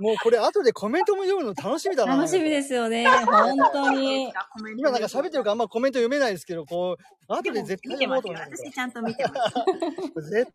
[0.00, 2.16] もうこれ後でコメントも読むの楽しみだな。
[2.16, 3.06] 楽しみですよね。
[3.08, 4.32] 本当に。
[4.76, 7.02] 今なんか喋ってるからあんまコメント読めないですけど、こう、
[7.32, 7.92] 後で絶対。
[7.92, 8.64] 読もうと思います。
[8.64, 9.34] 私ちゃんと見てま
[10.22, 10.24] す。
[10.30, 10.50] 絶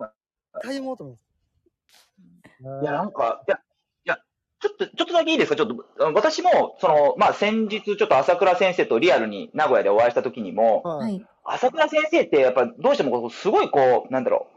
[0.53, 2.83] 対読もうと思います。
[2.83, 3.57] いや、なんか、いや、
[4.05, 4.19] いや、
[4.59, 5.55] ちょっと、ちょっとだけいいですか？
[5.55, 10.97] ちょっと、私も、その、まあ、先日、ちょっと朝倉先生とリアルに名古屋でお会いした時にも、は。
[10.97, 11.25] はいい。
[11.43, 14.55] 朝倉先生って、やっぱ、どうしてもこう、すごいこう、なんだろう、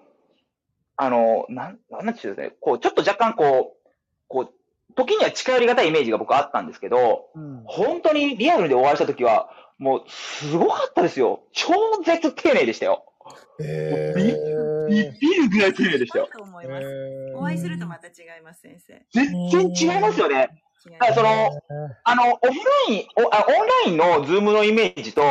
[0.97, 3.89] あの、なん、なんなんていうんですかね、こう、ちょっと若干こう、
[4.29, 4.53] こう、
[4.95, 7.63] 時には近寄りがたいイメージが僕あったんですけど、うん。
[7.65, 11.41] 本当にリアルでお会いした時は、もう、すごかったですよ。
[11.53, 11.73] 超
[12.05, 13.05] 絶丁寧でしたよ。
[13.61, 14.13] へ
[14.93, 15.19] ビー。
[15.19, 16.29] ビるぐらい丁寧でしたよ。
[16.33, 16.83] と思います。
[16.83, 19.03] へーお会いするとまた違います、先生。
[19.13, 20.63] 全然違いますよね。
[20.99, 21.51] だからその、へ
[22.05, 22.43] あの、オフ
[22.89, 25.23] ライン、おあオンラインのズームのイメージと、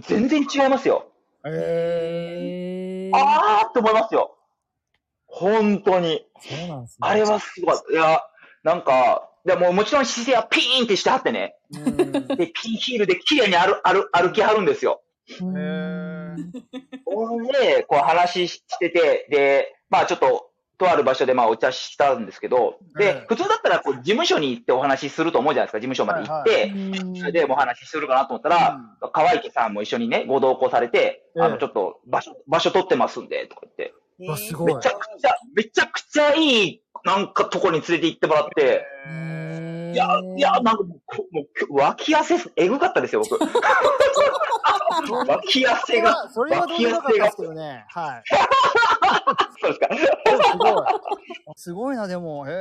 [0.00, 1.10] 全然違いますよ。
[1.44, 1.48] い。
[1.48, 4.36] へへーあーって思いますよ。
[5.26, 6.26] 本当に。
[6.42, 6.56] ー。
[6.56, 6.98] そうなんですね。
[7.00, 7.92] あれはすごかった。
[7.92, 8.20] いや、
[8.64, 11.54] なんか、でももちろん姿勢はピーンってしてはってね。
[11.70, 11.96] うん。
[12.28, 15.02] で、ピンヒールで綺麗に歩歩歩きはるんですよ。
[15.40, 16.03] うん
[17.04, 28.80] ほんで、こう話してて、で、まあちょっと、とある場所でまあお茶したんですけど、でうん、普通だったらこう事務所に行ってお話しすると思うじゃないですか、事務所まで行って、それでお話しするかなと思ったら、
[29.12, 34.74] 川池さんも一緒にね、ご同行されて、あの、ええちょっと場所、場所取ってますんで、とか言って、うわすごい。
[34.74, 43.42] めちゃくちゃ、めちゃくちゃいい、なんかとこに連れて行ってもらって、へーいや、いや、なんかもう、こもう、脇汗、えぐかったですよ、僕。
[45.28, 47.84] 脇汗が、それはどうでもよかったですけどね。
[47.88, 48.22] はい。
[49.60, 49.86] そうですか？
[49.94, 50.04] いす
[50.58, 50.72] ごい。
[51.56, 52.46] すごいな、でも。
[52.48, 52.54] へー。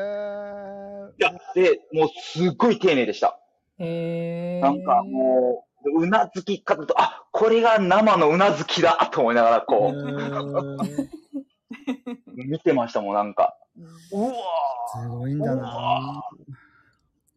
[1.18, 3.38] や、で、もう、すっごい丁寧でした。
[3.80, 9.96] へーなんかもう、うなずき方と、あ、これが生のうなずきだと思いながら、こう、
[12.36, 13.56] 見てましたもん、なんか。
[14.12, 14.32] うわ
[15.02, 16.22] すごいんだな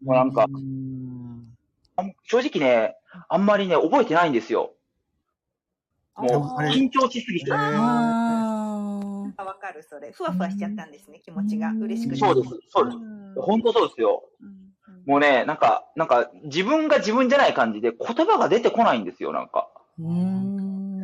[0.07, 0.47] もうなんか
[2.23, 2.95] 正直ね、
[3.29, 4.73] あんまりね、覚えてないんですよ。
[6.17, 7.51] もう、緊張しすぎて。
[7.51, 7.59] わ
[9.61, 10.13] かる、それ。
[10.13, 11.73] ふわふわしちゃったんですね、気持ちが。
[11.73, 12.21] 嬉しくて。
[12.21, 12.97] そうです、そうです。
[12.99, 14.23] ん本当そうですよ。
[14.41, 14.55] うん
[15.05, 19.69] もうね、なんか、なんか、自分が自分じゃない感じで言葉が出てこないんですよ、なんか。
[20.01, 20.99] うーん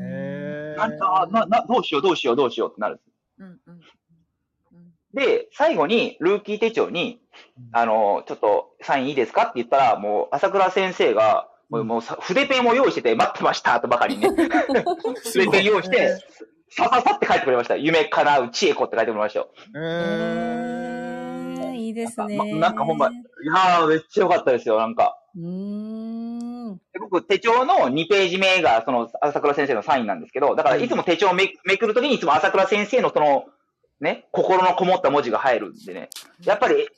[0.77, 3.11] なんか、あな、な、どうしよう、どうしよう、どうしようってなるんです。
[3.39, 3.81] うんうんうん
[5.15, 7.21] で、最後に、ルーキー手帳に、
[7.73, 14.29] あの、ちょっと、サインいいですかって言ったら、もう、朝倉先生が、もう、もうさ筆ペンを用意してて、待ってましたとばかりにね。
[15.25, 16.19] 筆ペン用意して、
[16.69, 17.77] さささって書いてくれました。
[17.77, 19.49] 夢叶う知恵子って書いてくれましたよ。
[19.75, 22.37] へへーいいですね。
[22.37, 23.13] まなんかほんまい
[23.47, 25.19] やー、めっちゃ良かったですよ、なんか。
[25.37, 25.43] うー
[26.73, 26.77] ん。
[26.77, 33.45] で僕、手帳の2ページ目が、その、朝倉先生のサインなんですけど、だから、いつも手帳をめめくるときに、いつも朝倉先生のその、
[34.03, 36.11] ね、心のこもった文字が入るんでね。
[36.45, 36.89] やっぱり、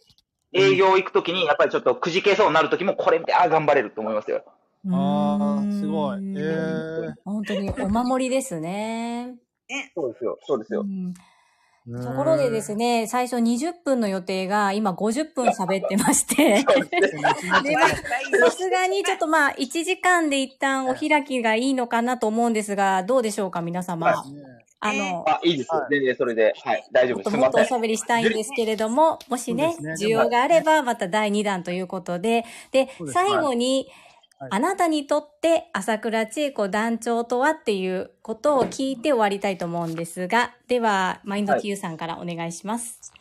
[0.55, 4.43] 営業行くときに、やっぱりちょっとくじけそうになるときも、これ見て、ああ、頑張れると思いますよ。
[4.91, 6.17] あー、すごい。
[6.17, 9.35] へうんー本当にお守りですね。
[9.95, 10.81] そうですよ、そうですよ。
[10.81, 11.15] うん
[11.87, 16.65] ところでですね、最初20分の予定が今50分喋ってまして、
[17.63, 24.15] でまあさすがにちょっとまあ1時間で一旦お開きがいいのかなと思うんですが、どうでしょうか皆様。
[24.87, 25.87] あの、あ、いいですはい。
[25.91, 26.53] 全然それで。
[26.63, 26.85] はい。
[26.93, 27.37] 大丈夫です。
[27.37, 27.73] もっとおし。
[27.73, 34.05] ゃべりしたいんですけれども、もしね需要があれば、また第2弾ということで、で最後に、はい
[34.51, 43.13] あなたにとって朝倉千恵子団長とはっていうことを聞いて終わりたいと思うんですが、では、マインド Q さんからお願いします。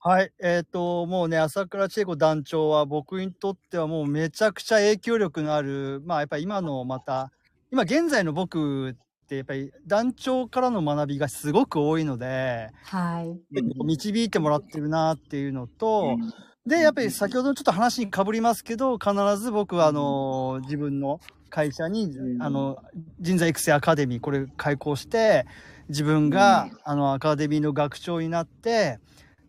[0.00, 0.32] はい。
[0.42, 7.30] えっ、と、もうね、朝倉千恵子団長は僕にとってはもうめちゃくちゃ影響力のある、まあやっぱり今のまた、
[7.70, 8.96] 今現在の僕
[9.26, 13.60] ってやっぱり団長からの学びがすごく多いので、はい。
[13.84, 16.16] 導いてもらってるなっていうのと、
[16.64, 21.20] で、やっぱり先ほどのちょっと話にかぶりますけど、必ず僕はあの、自分の
[21.50, 22.78] 会社に、あの、
[23.20, 25.44] 人材育成アカデミー、これ開講して、
[25.88, 29.00] 自分が、あの、アカデミーの学長になって、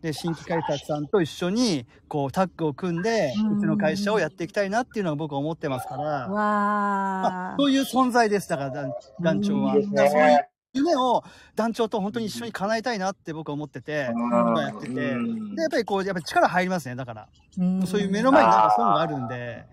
[0.02, 7.54] で、新規開発さんと一緒に、こう、タッグを組んで、うちの会社をやっていきたいなっていうのは僕は思ってますから、まわー。
[7.54, 9.74] あそういう存在です、だから団、団長は。
[10.74, 11.24] 夢を
[11.56, 15.14] 団長と本当に一緒に叶えたいなって僕は思ってて、今やってて、で、や
[15.66, 17.28] っぱりこう、やっぱり力入りますね、だから。
[17.58, 17.86] うん。
[17.86, 19.64] そういう目の前になんか本があるんで、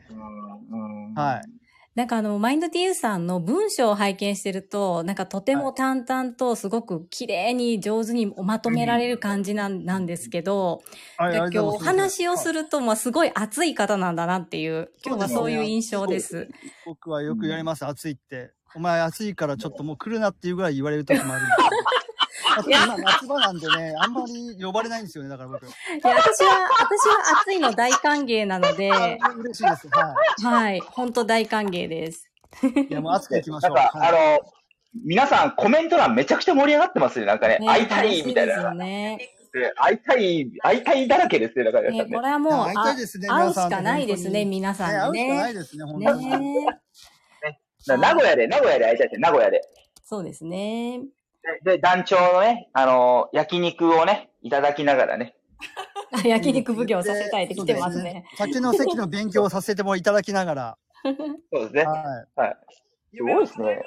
[0.71, 1.13] うん。
[1.13, 1.64] はい。
[1.95, 10.83] なんかあの、マインド TU さんの文章を拝見してると、なんかとても淡々とすごく綺麗に上手にまとめられる感じなんなんですけど、
[11.17, 12.55] はい今日お話をする。
[12.63, 16.49] ると、まあすごい熱い方なんだなっていう、今日はそういう印象です。
[16.85, 18.51] 僕はよく言われます、暑いって。
[18.75, 22.04] お前暑いからちょっともう来るなっていうぐらい言われる時もあるんです
[22.67, 25.65] 今夏場なんでね、あんまり呼ばれないんですよね、だから僕。
[25.65, 25.69] い
[26.03, 29.87] や、私は、私は暑いの大歓迎なので、嬉しいです。
[29.89, 30.15] は
[30.49, 32.29] はい、本当大歓迎です。
[32.63, 32.67] い。
[32.89, 33.75] いや、もう暑く行きましょう。
[33.75, 34.39] なんか、あはいの、
[35.03, 37.25] 皆さんコメント欄めちゃくちゃ盛り上がってますね。
[37.25, 38.73] なんかね、ね会いたいみたい楽しですよな。
[38.75, 39.29] ね。
[39.53, 41.63] で会いたい、会いたいだらけですね。
[41.65, 45.59] だから、ね、これはもう、会いたあいですね会う皆さんとしかないですね、皆さんにね会うしかないね。
[45.59, 46.65] ですね、本当に。
[47.87, 49.19] 名古屋で、名古屋で会いたいですね。
[49.19, 49.61] 名古屋で。
[50.03, 51.01] そうですね。
[51.63, 55.35] で、で団長のね、あの、焼肉をね、いただきながらね。
[56.11, 58.25] あ 焼肉奉行させたいって来てますね。
[58.37, 60.77] 酒の席の勉強をさせてもいただきながら。
[61.53, 61.83] そうですね。
[61.83, 62.57] ははい。
[63.15, 63.81] すごいですね。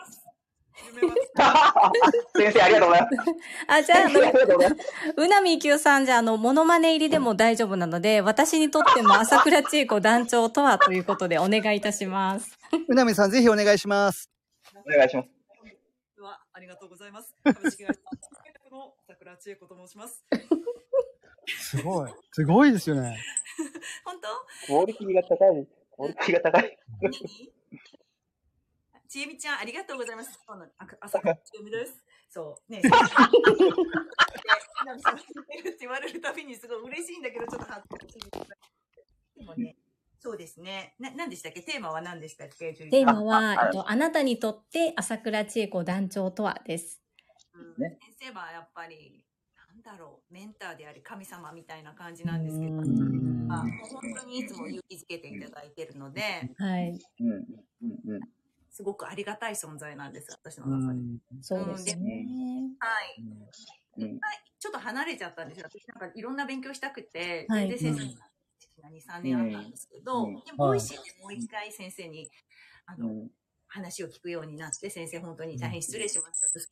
[2.37, 3.31] 先生、ありがとうございます。
[3.67, 4.09] あ、じゃあ、
[5.17, 12.57] うなみきゅうさん、じゃあ、あの、モノマネ入りでも大丈夫なので、私にとっても朝倉千恵子団長とはということでお願いいたします。
[12.73, 12.85] い。
[12.89, 14.31] うなみさん、ぜひお願いします。
[14.87, 15.38] お願いします。
[16.59, 17.33] はありがとうございます。
[17.45, 18.01] 株式会社
[18.71, 20.25] の桜千恵子と申します。
[21.47, 22.11] すごい。
[22.33, 23.17] すごいですよね。
[24.05, 24.29] 本当？
[24.67, 25.71] クオリティが高いです。
[25.95, 26.79] クオリティが高い。
[27.01, 27.13] 何？
[29.09, 30.33] ちえみちゃん、ありがとうございます。
[30.47, 32.05] そうなのあ朝からちえみです。
[32.29, 32.67] そう。
[32.73, 32.91] ねえ。
[35.79, 39.39] 言われるたびにすごい嬉しいんだけど、ちょっと恥ずかしい。
[39.39, 39.77] でもね、
[40.21, 40.95] そうですね。
[40.99, 41.63] な、何でしたっけ？
[41.63, 42.73] テーマは何でしたっけ？
[42.75, 47.01] テーマは、えっと、あなたにとって朝倉千恵子団長とはです。
[47.55, 49.25] うんね先生はやっぱり、
[49.57, 56.21] なんだろう、メンターであり神様みたいな感じなんですけど、うんまあ、もう本当にいつも勇気づけていただいてるので、
[56.59, 56.99] はい。
[57.21, 57.29] うん。
[57.31, 58.15] うん。
[58.15, 58.21] うん。
[58.71, 61.01] すごくありがたい存在なんです、私のう中で。
[61.01, 61.19] ん。
[61.43, 62.27] そうですね。
[62.81, 63.23] はい。
[63.99, 64.21] うん。
[64.59, 65.67] ちょっと離れちゃったんですよ。
[65.71, 68.23] 私なんかいろんな勉強したくて、はい全然先生
[68.83, 72.31] が2、3年あったんですけど、うんで Voicy でもう一回先生に、
[72.87, 73.31] あの、うん
[73.71, 76.59] 話を聞くようになって、先生本当に大変失礼しましたと。
[76.59, 76.71] し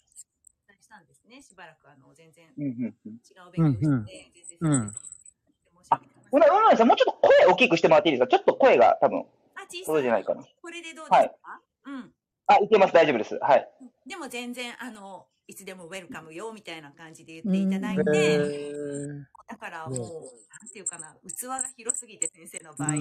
[0.89, 1.43] たんですね。
[1.43, 2.65] しばらくあの、全然うん。
[2.65, 2.73] うん。
[2.73, 6.17] 違う勉強をして、全然先生に申し訳ない。
[6.33, 8.29] うな、うなみさん、もうちょっと声大きくしてもらっていいですか？
[8.29, 9.27] ちょっと声が多分、
[9.57, 10.43] あ、小そうじゃないかな。
[10.63, 12.15] これでどうですか、うん。
[12.47, 12.95] あ、いけます。
[12.95, 13.39] 大丈夫です。
[13.43, 13.69] はい。
[14.07, 22.95] でも全然、あの、いつでもウェルカムよ、みたいな感じで言っていただいうんて、へーだからもう、うんなんていうかな、器が広すぎて先生の場合は、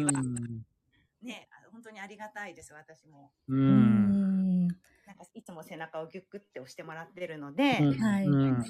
[1.23, 3.31] ね、あ本当にありがたいです、私も。
[3.47, 3.55] う。
[3.55, 4.67] うんん。
[4.67, 8.63] なんかいつも背中をギュッグって押してもらってるので、うんはいうん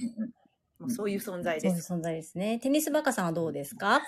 [0.77, 1.81] もうそういう存在です。
[1.83, 2.59] そういう存在ですね。
[2.59, 4.01] テニスバカさんはどうですか？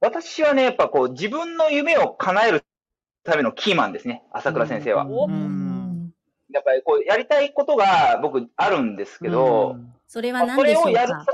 [0.00, 2.64] 私はね、やっぱこう、自分の夢を叶える
[3.22, 4.24] ためのキーマンですね。
[4.32, 5.06] 朝倉先生は。
[5.06, 5.69] おうん
[6.52, 9.76] やっぱりこう、やりたいことが僕あるんですけど、
[10.06, 11.26] それはまあ何でしょうそれをやるか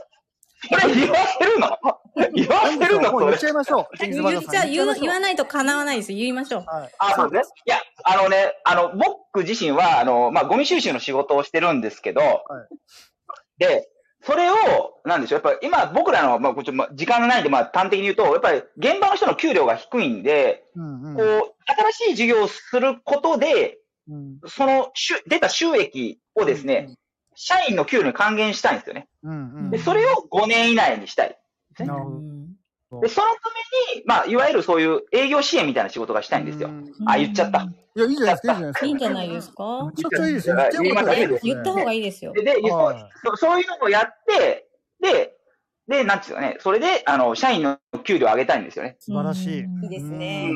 [0.81, 1.79] それ言わせるの？
[2.35, 3.11] 言わせるの？
[3.11, 3.47] それ言っち。
[3.47, 3.87] ゃいましょう。
[3.99, 6.12] 言っちゃ、言う言わないと叶わないです。
[6.12, 6.64] 言いましょう。
[6.67, 6.91] はい。
[6.99, 7.55] あ、そうですね。
[7.67, 12.45] いや、あのね、あの、僕自身は、あの、まあ、ゴミ収集の仕事をしてるんですけど、
[13.59, 13.89] で、
[14.23, 14.55] それを、
[15.05, 21.55] なんでしょう、やっぱり今僕らの、まあ、こっちまあ時間がないんで、まあ、端的に言うと、やっぱり現場の人の給料が低いんで、うんうんこう、
[21.93, 23.79] 新しい事業をすることで、
[24.09, 26.95] うんその収出た収益をですね、
[27.35, 29.09] 社員の給料に還元したいんですよね。
[29.23, 31.39] うんうんで、それを5年以内にしたい。
[31.79, 36.71] で、そのために、まあ、いわゆるそういう営業支援みたいな仕事がしたいんですよ。
[37.07, 37.63] あ、言っちゃった。
[37.63, 39.87] いや、いいじゃないですか、いいんじゃないですか？
[39.87, 40.57] めちゃくちゃいいですよ。
[40.57, 42.33] 言言ったね言った方がいいですよ。
[42.33, 44.69] で、ではいそそういうのをやって、
[45.01, 45.37] で、
[45.89, 48.97] で、なんていうかね、それで、あの、社員の給料を上げたいんですよね。
[48.99, 49.61] 素晴らしい。
[49.65, 50.51] うんいいですうね。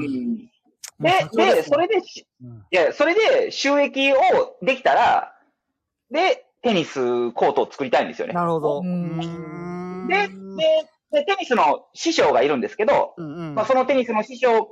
[1.01, 4.17] でで、それでし、うんいや、それで収益を
[4.63, 5.35] できたら、
[6.11, 8.35] で、テニスコートを作りたいんですよね。
[8.35, 8.83] なるほど。
[8.83, 14.69] で、で、で、テニスの師匠がいるんですけど、うんうんまあ、そのテニスの師匠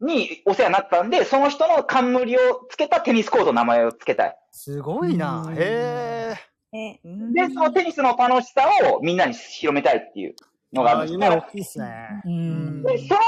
[0.00, 2.40] にお世話になったんで、その人の冠を
[2.70, 4.36] つけたテニスコートの名前をつけたい。
[4.52, 5.50] すごいなう。
[5.50, 6.36] んへ
[6.72, 7.00] え。
[7.34, 10.34] で、そのテニスの楽しさをみんなに広めたいっていう
[10.72, 12.22] のがあるんです夢大きいっすね。
[12.24, 13.20] うんで、その、その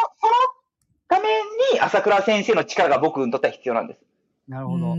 [1.72, 4.00] に朝倉先生の力が僕にとっては必要なんです。
[4.48, 4.96] なるほど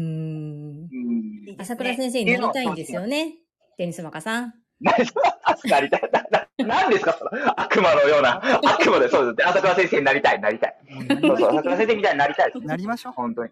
[1.60, 3.36] 朝倉先生になりたいんですよね。
[3.78, 4.54] テニスマカさん。
[4.82, 4.94] な
[5.66, 6.10] なりたい。
[6.12, 8.42] な、ななんですかその悪魔のような。
[8.64, 9.50] 悪魔で、そうです。
[9.50, 10.76] 朝倉先生になりたい、なりたい。
[11.22, 12.66] そうそう、朝倉先生みたいになりたいです。
[12.66, 13.14] なりましょう。
[13.14, 13.52] 本当に。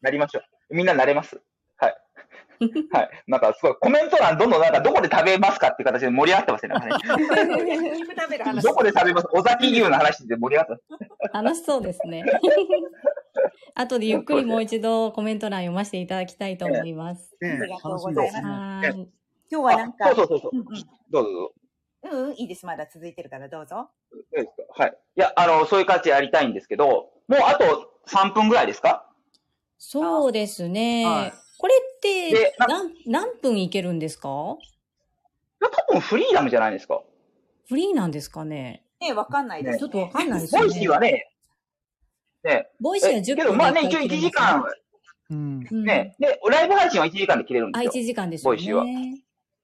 [0.00, 0.74] なりましょう。
[0.74, 1.40] みんななれます。
[2.60, 2.70] はい。
[2.90, 3.10] はい。
[3.26, 6.68] なんかすごい、コメント欄どんどんなんかどこで食べますかっていう形で盛り上がってますね。
[6.68, 8.62] なんかね。
[8.62, 9.28] どこで食べます？
[9.32, 10.84] 尾崎牛の話で盛り上がって
[11.30, 11.44] ます。
[11.44, 12.24] 楽しそうですね。
[13.74, 17.36] 後でゆっくりもう一度コメント欄読ませていただきたいと思います。
[17.42, 18.88] あねりがとうございます。
[18.90, 19.06] 今
[19.48, 20.56] 日はなんか、あそうそうそうそう。
[20.56, 21.52] うんどうぞどうぞ。
[22.02, 22.66] うん、うん、いいです。
[22.66, 23.88] まだ続いてるからどうぞ。
[24.76, 24.90] はい。
[25.16, 29.04] いや、あの、そういう形やりたいんですけど、もうあと3分ぐらいですか？
[29.78, 31.04] そうですね。
[31.06, 34.28] はいこれって何何分いけるんですか？
[34.28, 34.58] 多
[35.90, 37.02] 分フリーダムじゃないですか。
[37.68, 38.84] フリーなんですかね？
[39.00, 40.66] ねわかんないです、ちょっとわかんないですよね。
[40.68, 41.30] Voicyはね、
[42.44, 44.64] ね、 Voicyは10分えけど、まあね、で一応1回切れます時間、
[45.30, 45.66] うん。
[45.70, 48.04] うんね、で、ライブ配信は1時間で切れるんであ、1すよ。
[48.04, 49.22] 時間ですよボイシーはね。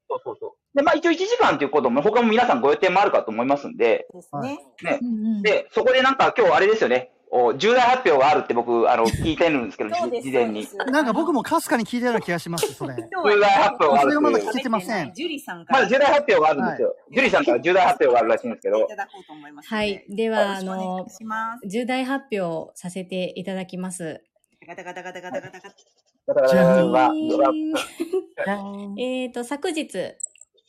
[0.08, 0.50] そうそうそう。
[0.76, 4.58] で、まあ一応1時間ということも、他も皆さんご予定もあるかと思いますんで、ですね。
[4.82, 4.98] ね。
[5.00, 9.90] うんうんで、そこでなんか今日あれですよね、お重大発表があるって僕、あの、 聞いてるんですけど。
[9.90, 10.68] 事前に。
[10.86, 12.94] なんか僕もかすかに聞いたような気がします、それ。
[12.94, 15.80] 今 重大発表があるそれはまだ聞いてませんジュリさんから。
[15.80, 16.96] まだ重大発表があるんですよ。
[17.10, 19.76] ジュリさんから重大発表があるらしいんですけどい、ただこうと思いますので。
[19.76, 20.04] はい。
[20.08, 21.06] では、あの。
[21.66, 24.22] 重大発表させていただきます。
[24.66, 25.74] ガタガタガタガタガタガタ。
[26.26, 27.10] だから、じゃあは、
[28.96, 30.16] えっ、と、昨日、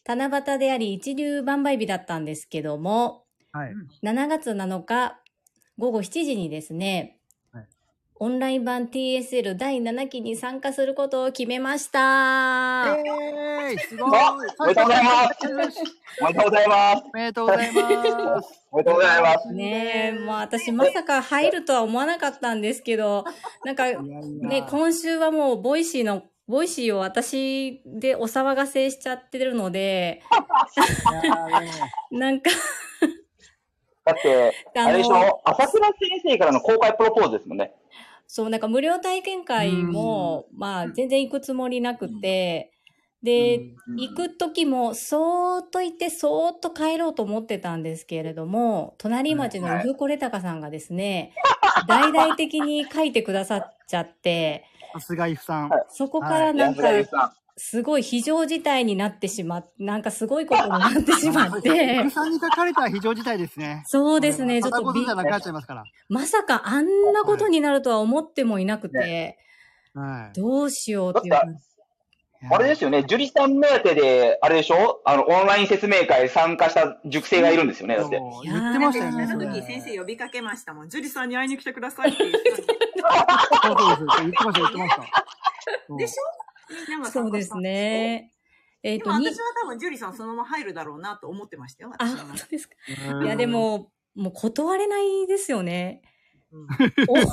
[0.07, 3.74] 七夕であり一流万倍日だったんですけども、はい。
[4.03, 5.20] 7月7日
[5.78, 7.17] 午後7時にですね、
[7.51, 7.65] はい
[8.17, 12.95] オンライン版 TSL 第7期に参加することを決めました。
[12.97, 14.17] えーい、すごい。
[14.17, 15.84] あおめでとうございます
[16.21, 17.03] おめでとうございます。
[17.13, 18.63] おめでとうございます。
[18.71, 19.51] おめでとうございます。
[19.51, 23.26] ねえ、もう私まさか入るとは思わなかったんですけど、
[23.65, 30.21] なんかね、今週はもう Voicyの、 Voicyを私でお騒がせしちゃってるので、
[32.11, 32.49] なんか、
[34.06, 35.41] だって、あれでしょ？
[35.43, 37.74] 朝倉先生からの公開プロポーズですもんね。
[38.28, 42.72] そう、なんか無料体験会も、まあ全然行くつもりなくて、
[43.24, 51.34] で、行く時も、そーっと行って、そーっと帰ろうと思ってたんですけれども、隣町のウフコレタカさんがですね、
[51.88, 55.72] 大々的に書いてくださっちゃって、さすがイフさん。
[55.89, 56.84] そこからなんか。
[57.58, 63.84] すごい非常事態になってしまっ、なんかすごいことになってしまってイフ、さんに書かれた非常事態ですね。
[63.88, 65.84] そうですね、ちょっとび片言じゃなくなっちゃいますから。
[66.10, 69.38] まさかあんなことになるとは思ってもいなくて、
[69.93, 70.38] はい。
[70.38, 71.36] どうしようっていう。
[72.51, 75.01] あれですよね、樹里さん目当てで、あれでしょ？
[75.06, 78.18] あの、オンライン説明会参加した塾生がいるんですよね、だって。
[78.18, 79.24] そう言ってましたよね。
[79.24, 80.89] あそれの時先生呼びかけましたもん。
[80.89, 84.20] ジュリさんに会いに来てくださいって言って そうそうです。
[84.20, 85.26] 言ってました、言ってました。
[85.88, 86.44] そうでしょ？
[86.70, 88.32] みんながそうですね。
[88.84, 91.91] えっ、と、にでも私は多分ジュリさんそのまま入るだろうなと思ってましたよ。
[91.97, 92.76] あ、私は本当ですか。
[93.11, 96.03] うんいや、で、も、もう断れないですよね。
[96.51, 96.68] うん
[97.09, 97.16] お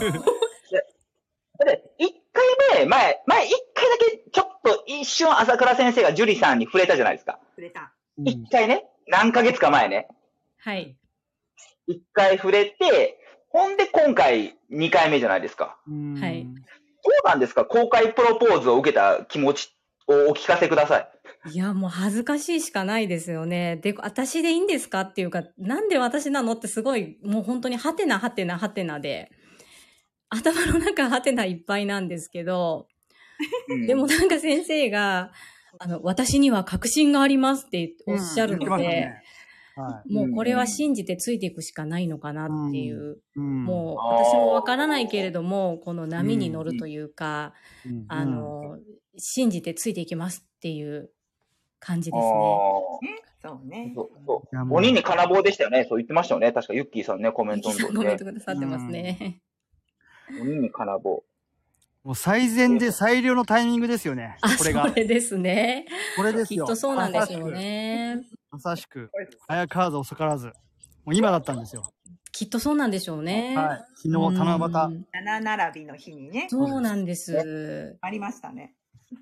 [1.65, 7.39] だって、一回目、前、前一回だけ、ちょっと一瞬朝倉先生が樹里さんに触れたじゃないですか。
[7.55, 7.93] くれた。
[8.19, 10.09] うん一回ね、何ヶ月か前ね。
[10.59, 10.97] はい。
[11.87, 13.19] 一回触れて、
[13.49, 15.79] ほんで今回二回目じゃないですか。
[15.87, 16.47] うんはい
[17.05, 17.65] どうなんですか？
[17.65, 19.75] 公開プロポーズを受けた気持ち
[20.07, 21.09] をお聞かせください。
[21.53, 23.77] いや、もう恥ずかしいしかないですよね。
[23.77, 29.31] で、私でいいんですかっていうか、なんで私なのってすごい、もう本当にハテナハテナハテナで、
[30.29, 32.87] 頭の中ハテナいっぱいなんですけど、
[33.69, 35.33] うんでもなんか先生が、
[35.79, 39.22] あの、私には確信がありますっておっしゃるので、うん
[39.77, 40.13] はい。
[40.13, 47.55] もうこれは信じてついていくしかないのかなっていう、うんもうあー私もわからないけれども、この波に乗るというか、
[47.87, 48.79] うんあの、
[49.17, 51.11] 信じてついていきますっていう
[51.79, 52.29] 感じですね。
[53.43, 53.95] そうねー。
[53.95, 54.75] そうそうう。
[54.75, 55.87] 鬼に金棒でしたよね。
[55.89, 56.53] そう言ってましたよね。
[56.53, 58.25] 確かユッキーさんね、コメントの時ねコメント。
[58.25, 59.41] くださってますね。
[60.41, 61.25] 鬼に金棒。
[62.05, 64.57] もう最善で最良のタイミングですよねあ、。
[64.59, 64.95] これがそ。
[64.95, 65.87] れですね。
[66.17, 66.65] これですよ。
[66.65, 68.23] きっとそうなんですよね。
[68.51, 69.11] まさしく。
[69.47, 70.47] 早からず遅からず。
[71.05, 71.93] もう今だったんですよ。
[72.33, 73.55] きっとそうなんでしょうね。
[73.57, 73.79] はい。
[73.97, 74.97] 昨日、七う夕。
[74.99, 77.97] ん七並びの日にね、そうなんです。
[78.01, 78.75] ありましたね。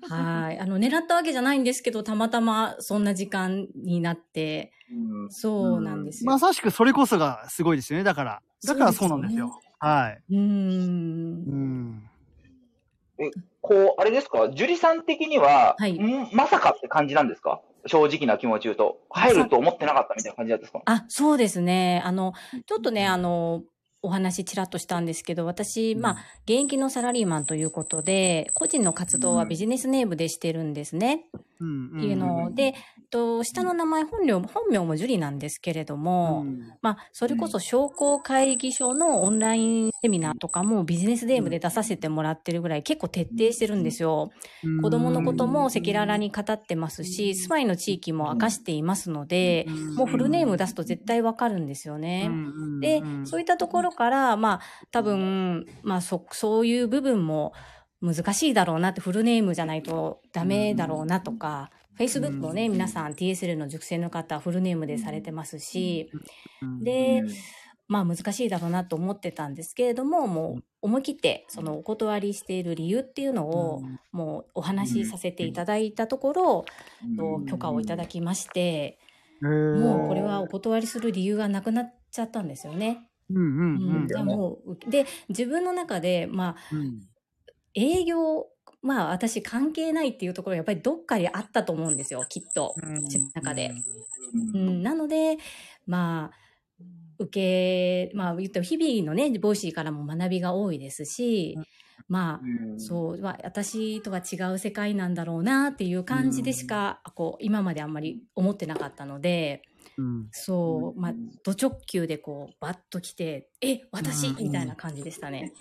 [0.09, 0.59] はい。
[0.59, 6.31] あの、狙ったわけじゃないんですけど、たまたまそんな時間になって、うんそうなんですよ。
[6.31, 8.03] まさしくそれこそがすごいですよね。
[8.03, 8.41] だから。
[8.65, 9.51] だからそうなんですよ。
[9.79, 10.21] はい。
[10.29, 10.37] うー。
[10.37, 12.10] うんん。
[13.61, 17.61] こう、あれですか、樹里さん的には、はいんまさかって感じなんですか？
[17.87, 18.99] 正直な気持ち言うと。
[19.09, 20.81] 入ると思ってなかったみたいな感じなんですか？
[20.85, 22.01] あ、そうですね。
[22.05, 22.33] あの、
[22.65, 23.63] ちょっとね、あの、
[24.03, 26.13] お話ちらっとしたんですけど、私、まあ、
[26.45, 31.25] 現役のサラリーマンということで、個人の活動はビジネスネームでしてるんですね。
[31.59, 31.97] うん。
[31.97, 32.73] っていうので、
[33.11, 36.73] と下の名前、本名、本名もジュリなんですけれども、うん。
[36.81, 44.31] まあ、それこそ商工会議所のオンラインセミナーとかもビジネスネームで出させてもらってるぐらい結構徹底してるんですよ。
[44.81, 52.31] 子供のことも赤裸々に語ってますし、住まいの地域も明かしていますので、もうフルネーム出すと絶対わかるんですよね。
[52.79, 57.53] で、そういったところから、まあ、多分、まあ、そ、そういう部分も
[58.01, 61.69] 難しいだろうなって、フルネームじゃないとダメだろうなとか、
[62.01, 66.11] Facebook もね、皆さん TSL の熟成の方、フルネームでされてますし、
[66.81, 67.21] で、
[67.87, 76.65] まあ難しいだろうなと思ってたんですけれども、もう思い切ってそのお断りしている理由っていうのをもうお話しさせていただいたところ、
[77.17, 78.97] と許可をいただきまして、
[79.41, 83.07] もうこれはお断りする理由がなくなっちゃったんですよね。
[83.29, 87.01] うんうんううんん、じゃあもう、で、自分の中で、まあ、うん。
[87.73, 88.47] 営業、
[88.81, 92.73] まあ私関係ないっていうところがやっぱりどっかにあったと思うんですよ、きっと。
[92.77, 93.73] 自分の中で。
[94.53, 95.37] うん、なので、
[95.85, 96.83] まあ、
[97.19, 101.57] 受け、まあ言っても日々のね、 Voicy からも学びが多いですし、
[102.07, 109.61] まあ、そう、まあ、私とは違う世界なんだろうなっていう感じでしか、こう、今まであんまり思ってなかったので、
[109.97, 110.27] うん。
[110.31, 111.13] そう、まあ、
[111.43, 114.27] ド直球でこう、バッと来て、え、私？
[114.29, 114.43] うん。
[114.43, 115.53] みたいな感じでしたね。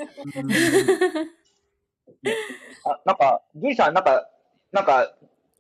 [2.85, 4.29] あ、なんか、樹里さん、なんか、
[4.73, 5.13] なんか、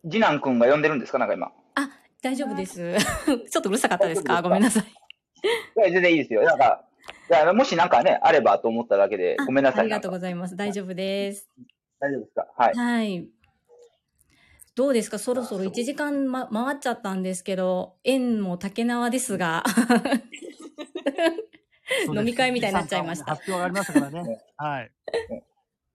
[0.02, 1.18] 次男くんが呼んでるんですか？
[1.18, 1.52] なんか今。
[2.22, 2.94] 大丈夫です。
[3.50, 4.42] ちょっとうるさかったですか？
[4.42, 4.84] ごめんなさい。
[4.84, 4.86] い
[5.80, 6.42] や、全然いいですよ。
[6.42, 6.84] なんか、
[7.30, 9.80] いやもしなんかね、あればと思っただけで、ごめんなさい。
[9.80, 10.54] ありがとうございます。
[10.56, 11.48] 大丈夫です。
[11.98, 12.46] 大丈夫ですか？
[12.56, 12.74] はい。
[12.74, 13.28] はい。
[14.74, 15.18] どうですか？
[15.18, 19.64] そろそろ1時間、ま、回っちゃったんですけど、縁も竹縄ですが、
[22.14, 24.40] 飲み会みたいになっちゃいました発表がありましたから ね。
[24.56, 24.92] はい。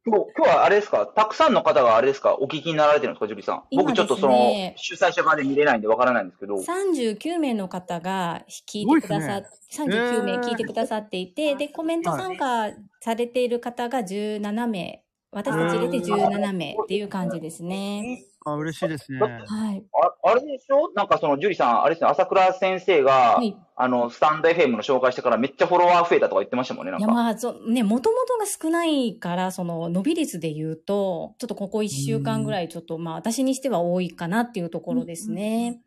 [0.07, 1.07] 今日、今日はあれですか？
[1.07, 2.35] たくさんの方があれですか？
[2.39, 3.63] お聞きになられてるんですかジュリさん？
[3.71, 6.57] 今僕ちょっとそのね、主催者側で見れないんでわからないんですけど。
[6.57, 18.21] 39名の方が聞いてくださっ、す39名聞いてくださっていて、で、コメント参加されている方が17名、私たち入れて17名っていう感じですね。
[18.45, 19.19] あ、嬉しいですね。
[19.19, 19.27] は
[19.73, 19.83] い。
[20.23, 20.91] ああれでしょ？
[20.95, 23.57] なんかその、ジュリさん、あれですね、朝倉先生が、はい。
[23.75, 27.13] あの、スタンド FM の紹介してからめっちゃフォロワー増えたとか言ってましたもんね、なんいや、か。
[27.13, 35.81] まあ、そう、ね、もともとが少ないから、その、伸び率で言うと、ちょっとここ1週間ぐらい、ちょっと、まあ、私にしては多いかなっていうところですね。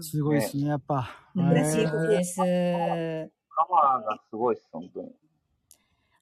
[0.00, 1.08] すごいですね、やっぱ。
[1.34, 2.36] うん嬉しいです。
[2.36, 2.44] カ
[3.70, 5.08] マーがすごいです、本当に。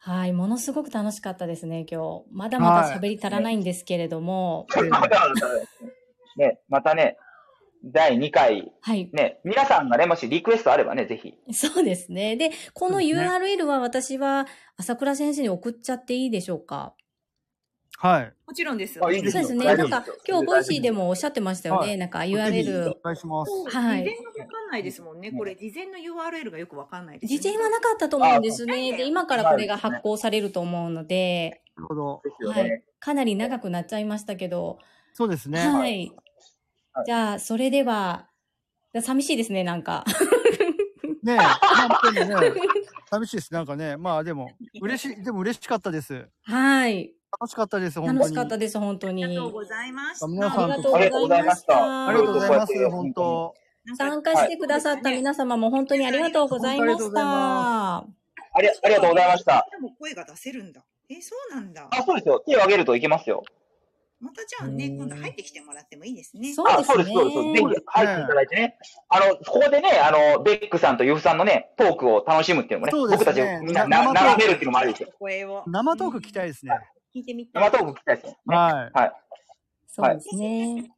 [0.04, 2.24] はい、ものすごく楽しかったですね、今日。
[2.32, 5.28] まだまだ喋り足らないんですけれども、また
[6.36, 7.16] ね、 またね、
[7.84, 9.08] 第2回、はい。
[9.12, 11.34] ね、皆さんがね、もしリクエストあればね、ぜひ。
[11.52, 12.34] そうですね。
[12.34, 16.96] で、この URL は私は朝倉先生に送っちゃっていいでしょうか？
[18.02, 18.32] はい。
[18.48, 18.98] もちろんです。
[19.00, 19.76] あいいですよそうですね。
[19.76, 21.86] なんか、今日 Voicyでもおっしゃってましたよね。
[21.86, 22.98] はいなんか URL お。
[23.00, 23.76] 願いします。
[23.76, 25.30] はい事前がわかんないですもんね。
[25.30, 28.90] これ、事前の URL がよくわかんないです、事前はなかったと思うんですね。
[28.92, 32.22] あで、今からこれが発行されると思うので、なるほど。
[32.50, 32.82] はいね。
[32.98, 34.80] かなり長くなっちゃいましたけど、
[35.12, 35.60] そうですね。
[35.60, 35.70] はい。
[35.78, 36.12] はい
[37.06, 38.28] じゃあ、それでは、
[39.00, 40.04] 寂しいですね、なんか。
[41.22, 41.42] ねえ、ま
[42.02, 42.52] あ、でもね、
[43.08, 43.54] 寂しいです。
[43.54, 44.50] なんかね、まあでも、
[44.80, 46.28] 嬉しい、でも嬉しかったです。
[46.42, 47.14] はい。
[47.40, 48.18] 楽しかったです、本当に。
[48.18, 49.24] 楽しかったです、本当に。
[49.24, 50.26] ありがとうございました。
[50.26, 52.08] 皆さんありがとうございました。
[52.08, 53.54] ありがとうございます、本当。
[53.96, 56.92] 参加してくださった皆様も本当にありがとうございました。
[56.92, 58.06] ありがとうございま
[58.54, 59.66] ありありがとうございました。
[59.70, 60.84] でも声が出せるんだ。
[61.08, 61.88] え、そうなんだ。
[61.90, 62.40] あ、そうですよ。
[62.46, 63.42] 手を挙げるといけますよ。
[64.20, 66.52] またじゃあね、今度入ってきてもらってもいいですね。
[66.52, 67.42] あ、そうですそうです、そうです。
[67.42, 68.78] ねぜひ入っていただいてね。
[69.08, 75.08] あの、ここでね、あの、ベックさんとユフさんのね、トークを楽しむっていうのもね、僕たちみんな並べるっていうのもあるんですよ。
[75.18, 76.72] 声を生トーク聞きたいですね。
[77.14, 77.62] 聞いてみたい。
[77.70, 78.30] 生トーク聞きたいですよ。
[78.46, 78.98] ねはい。
[78.98, 79.12] はい。
[79.86, 80.90] そうですね。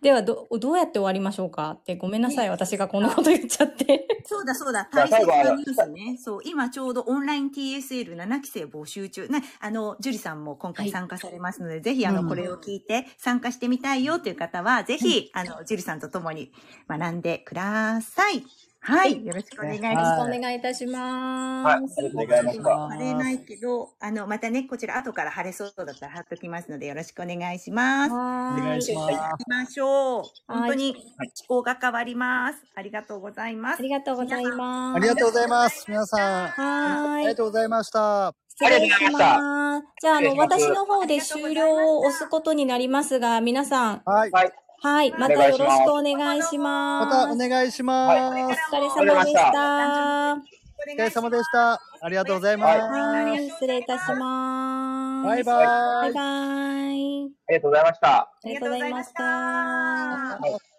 [0.00, 2.50] ではど、どうやって終わりましょうかって、ごめんなさい。
[2.50, 4.06] 私がこんなこと言っちゃって。
[4.24, 6.18] そうだそうだ、大切なニュースね。
[6.22, 9.26] そう、今ちょうどオンライン TSL7 期生募集中。
[9.26, 16.52] ね、あの、樹里さんも今回参加されますので、ぜひあの、うんこれを聞いて参加してみたいよという方は、ぜひ、あの、樹里さんと共に
[16.88, 18.44] 学んでください。
[18.88, 19.26] はい。
[19.26, 20.22] よろしくお願いします。
[20.22, 22.00] お願いいたします。
[22.00, 22.88] はい、ありがとうございました。
[22.88, 28.12] 貼れないけど、あの、またね、こちら後から貼れそうだったら貼っときますので、よろしくお願いします。
[28.12, 30.22] お願いします行きましょう。
[30.48, 32.64] 本当にはい思考が変わります。
[32.74, 33.90] ありがとうございますあり。
[33.90, 34.96] がとうございます。
[34.96, 35.84] ありがとうございます。
[35.86, 37.20] 皆さん、あはーい。
[37.20, 38.34] りがとうございました。
[38.48, 39.86] 失礼します。
[40.00, 44.30] じゃあ、あの、私の方で終了を押すことになりますが、皆さん、はい。
[44.80, 45.10] はい。
[45.10, 47.06] はい、またよろしくお願いします。
[47.06, 48.72] またお願いします。
[48.72, 50.34] お疲れ様でした。
[50.34, 51.72] おお疲れ様でした。
[52.00, 52.78] ありがとうございます。
[52.78, 55.26] はい、失礼いたします。
[55.26, 55.66] バイバイ。
[55.66, 56.20] バイバ
[56.92, 57.24] イ。
[57.48, 58.18] ありがとうございました。
[58.18, 59.24] ありがとうございました。
[59.24, 60.77] ありがとうございました